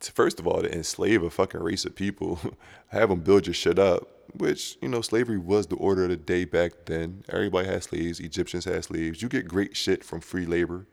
first 0.00 0.40
of 0.40 0.46
all 0.48 0.60
to 0.60 0.74
enslave 0.74 1.22
a 1.22 1.30
fucking 1.30 1.60
race 1.60 1.84
of 1.84 1.94
people, 1.94 2.40
have 2.88 3.10
them 3.10 3.20
build 3.20 3.46
your 3.46 3.54
shit 3.54 3.78
up, 3.78 4.08
which 4.34 4.76
you 4.82 4.88
know 4.88 5.02
slavery 5.02 5.38
was 5.38 5.68
the 5.68 5.76
order 5.76 6.02
of 6.02 6.10
the 6.10 6.16
day 6.16 6.44
back 6.44 6.72
then. 6.86 7.22
Everybody 7.28 7.68
had 7.68 7.84
slaves. 7.84 8.18
Egyptians 8.18 8.64
had 8.64 8.84
slaves. 8.84 9.22
You 9.22 9.28
get 9.28 9.46
great 9.46 9.76
shit 9.76 10.02
from 10.02 10.20
free 10.20 10.46
labor. 10.46 10.84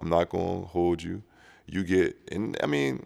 I'm 0.00 0.08
not 0.08 0.28
gonna 0.28 0.66
hold 0.66 1.02
you. 1.02 1.24
You 1.66 1.82
get, 1.82 2.16
and 2.30 2.56
I 2.62 2.66
mean, 2.66 3.04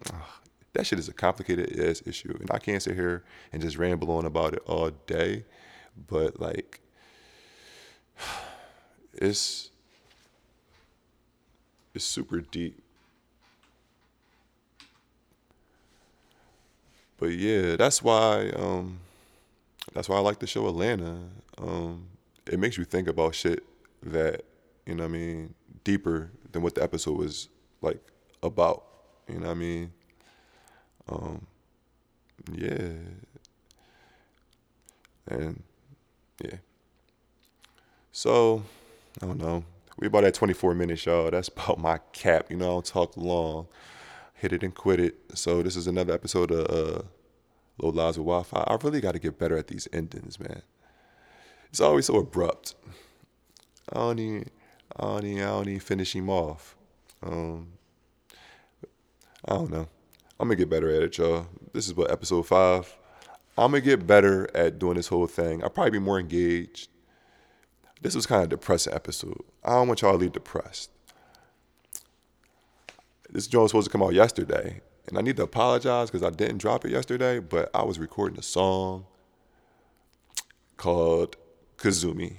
that 0.75 0.85
shit 0.85 0.99
is 0.99 1.07
a 1.07 1.13
complicated 1.13 1.79
ass 1.79 2.03
issue, 2.05 2.35
and 2.39 2.51
I 2.51 2.59
can't 2.59 2.81
sit 2.81 2.95
here 2.95 3.23
and 3.51 3.61
just 3.61 3.77
ramble 3.77 4.11
on 4.11 4.25
about 4.25 4.53
it 4.53 4.61
all 4.65 4.91
day. 5.07 5.45
But 6.07 6.39
like, 6.39 6.81
it's 9.13 9.71
it's 11.93 12.05
super 12.05 12.41
deep. 12.41 12.81
But 17.17 17.31
yeah, 17.31 17.77
that's 17.77 18.03
why 18.03 18.49
um, 18.49 18.99
that's 19.93 20.09
why 20.09 20.17
I 20.17 20.19
like 20.19 20.39
the 20.39 20.47
show 20.47 20.67
Atlanta. 20.67 21.19
Um, 21.57 22.07
it 22.45 22.59
makes 22.59 22.77
you 22.77 22.83
think 22.83 23.07
about 23.07 23.33
shit 23.33 23.63
that 24.03 24.43
you 24.85 24.93
know 24.93 25.03
what 25.03 25.09
I 25.09 25.13
mean 25.13 25.53
deeper 25.85 26.31
than 26.51 26.61
what 26.61 26.75
the 26.75 26.83
episode 26.83 27.17
was 27.17 27.47
like 27.81 28.01
about. 28.43 28.83
You 29.29 29.35
know 29.35 29.47
what 29.47 29.51
I 29.51 29.55
mean? 29.55 29.91
Um, 31.07 31.45
yeah, 32.51 32.89
and 35.27 35.63
yeah. 36.43 36.57
So 38.11 38.63
I 39.21 39.25
don't 39.25 39.39
know. 39.39 39.63
We 39.97 40.07
about 40.07 40.25
at 40.25 40.33
24 40.33 40.73
minutes, 40.75 41.05
y'all. 41.05 41.31
That's 41.31 41.47
about 41.55 41.79
my 41.79 41.99
cap. 42.11 42.47
You 42.49 42.57
know, 42.57 42.65
I 42.65 42.73
don't 42.73 42.85
talk 42.85 43.17
long. 43.17 43.67
Hit 44.33 44.51
it 44.51 44.63
and 44.63 44.75
quit 44.75 44.99
it. 44.99 45.15
So 45.33 45.63
this 45.63 45.75
is 45.75 45.87
another 45.87 46.13
episode 46.13 46.51
of 46.51 46.69
uh, 46.69 47.01
Low 47.77 47.89
Lives 47.89 48.17
with 48.17 48.25
Wi-Fi. 48.25 48.63
I 48.67 48.77
really 48.83 49.01
got 49.01 49.13
to 49.13 49.19
get 49.19 49.39
better 49.39 49.57
at 49.57 49.67
these 49.67 49.87
endings, 49.93 50.39
man. 50.39 50.61
It's 51.69 51.79
always 51.81 52.05
so 52.05 52.17
abrupt. 52.17 52.75
I 53.91 53.99
don't 53.99 54.19
even, 54.19 54.49
I 54.97 55.03
don't 55.03 55.25
even, 55.25 55.43
I 55.43 55.47
don't 55.47 55.67
even 55.67 55.79
finish 55.79 56.15
him 56.15 56.29
off. 56.29 56.75
Um, 57.23 57.67
I 59.45 59.53
don't 59.53 59.71
know. 59.71 59.87
I'm 60.39 60.47
gonna 60.47 60.55
get 60.55 60.69
better 60.69 60.89
at 60.89 61.03
it, 61.03 61.17
y'all. 61.17 61.47
This 61.73 61.87
is 61.87 61.93
what 61.95 62.11
episode 62.11 62.47
five. 62.47 62.95
I'm 63.57 63.71
gonna 63.71 63.81
get 63.81 64.05
better 64.05 64.49
at 64.55 64.79
doing 64.79 64.95
this 64.95 65.07
whole 65.07 65.27
thing. 65.27 65.63
I'll 65.63 65.69
probably 65.69 65.91
be 65.91 65.99
more 65.99 66.19
engaged 66.19 66.89
this 68.05 68.15
was 68.15 68.27
kind 68.27 68.41
of 68.43 68.45
a 68.45 68.49
depressing 68.49 68.93
episode. 68.93 69.41
I 69.63 69.71
don't 69.71 69.87
want 69.87 70.03
y'all 70.03 70.11
to 70.11 70.17
leave 70.17 70.33
depressed. 70.33 70.91
This 73.31 73.47
joint 73.47 73.63
was 73.63 73.71
supposed 73.71 73.87
to 73.87 73.91
come 73.91 74.03
out 74.03 74.13
yesterday, 74.13 74.81
and 75.07 75.17
I 75.17 75.21
need 75.21 75.37
to 75.37 75.43
apologize 75.43 76.11
because 76.11 76.21
I 76.21 76.29
didn't 76.29 76.59
drop 76.59 76.85
it 76.85 76.91
yesterday, 76.91 77.39
but 77.39 77.71
I 77.73 77.83
was 77.83 77.97
recording 77.97 78.37
a 78.37 78.43
song 78.43 79.05
called 80.77 81.35
Kazumi. 81.77 82.35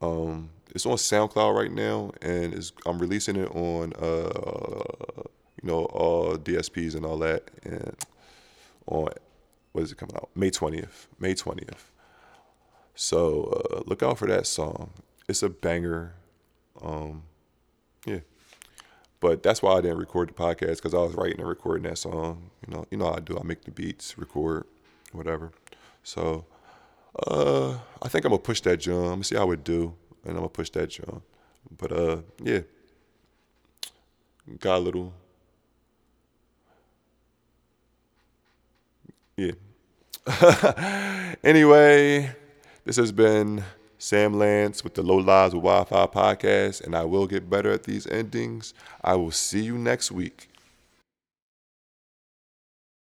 Um, 0.00 0.50
it's 0.72 0.86
on 0.86 0.94
SoundCloud 0.94 1.56
right 1.56 1.72
now, 1.72 2.12
and 2.22 2.70
I'm 2.86 2.98
releasing 3.00 3.34
it 3.34 3.50
on 3.50 3.92
uh, 3.94 5.22
you 5.64 5.70
know 5.70 5.86
all 5.86 6.36
DSPs 6.36 6.94
and 6.94 7.06
all 7.06 7.16
that, 7.18 7.50
and 7.62 7.96
on 8.86 9.08
what 9.72 9.82
is 9.82 9.92
it 9.92 9.96
coming 9.96 10.14
out? 10.14 10.28
May 10.34 10.50
twentieth. 10.50 11.08
May 11.18 11.34
twentieth. 11.34 11.90
So 12.94 13.62
uh, 13.72 13.82
look 13.86 14.02
out 14.02 14.18
for 14.18 14.28
that 14.28 14.46
song. 14.46 14.90
It's 15.26 15.42
a 15.42 15.48
banger. 15.48 16.12
Um, 16.82 17.22
yeah. 18.04 18.20
But 19.20 19.42
that's 19.42 19.62
why 19.62 19.72
I 19.72 19.80
didn't 19.80 19.96
record 19.96 20.28
the 20.28 20.34
podcast 20.34 20.76
because 20.76 20.92
I 20.92 20.98
was 20.98 21.14
writing 21.14 21.40
and 21.40 21.48
recording 21.48 21.88
that 21.88 21.96
song. 21.96 22.50
You 22.66 22.74
know, 22.74 22.84
you 22.90 22.98
know 22.98 23.10
I 23.10 23.20
do. 23.20 23.38
I 23.38 23.42
make 23.42 23.64
the 23.64 23.70
beats, 23.70 24.18
record, 24.18 24.66
whatever. 25.12 25.50
So 26.02 26.44
uh, 27.26 27.78
I 28.02 28.08
think 28.08 28.26
I'm 28.26 28.32
gonna 28.32 28.38
push 28.42 28.60
that 28.60 28.76
jump. 28.76 28.98
I'm 28.98 29.10
gonna 29.12 29.24
see 29.24 29.36
how 29.36 29.50
it 29.52 29.64
do, 29.64 29.94
and 30.24 30.32
I'm 30.32 30.36
gonna 30.36 30.48
push 30.50 30.68
that 30.70 30.90
jump. 30.90 31.22
But 31.78 31.90
uh, 31.90 32.18
yeah, 32.42 32.60
got 34.60 34.76
a 34.76 34.80
little. 34.80 35.14
Yeah. 39.36 39.52
anyway. 41.44 42.34
This 42.84 42.96
has 42.96 43.12
been 43.12 43.64
Sam 43.96 44.34
Lance 44.38 44.84
with 44.84 44.92
the 44.92 45.02
Low 45.02 45.16
Lives 45.16 45.54
with 45.54 45.64
Wi 45.64 45.84
Fi 45.84 46.06
podcast, 46.06 46.84
and 46.84 46.94
I 46.94 47.04
will 47.04 47.26
get 47.26 47.48
better 47.48 47.72
at 47.72 47.84
these 47.84 48.06
endings. 48.06 48.74
I 49.02 49.14
will 49.14 49.30
see 49.30 49.62
you 49.62 49.78
next 49.78 50.12
week. 50.12 50.50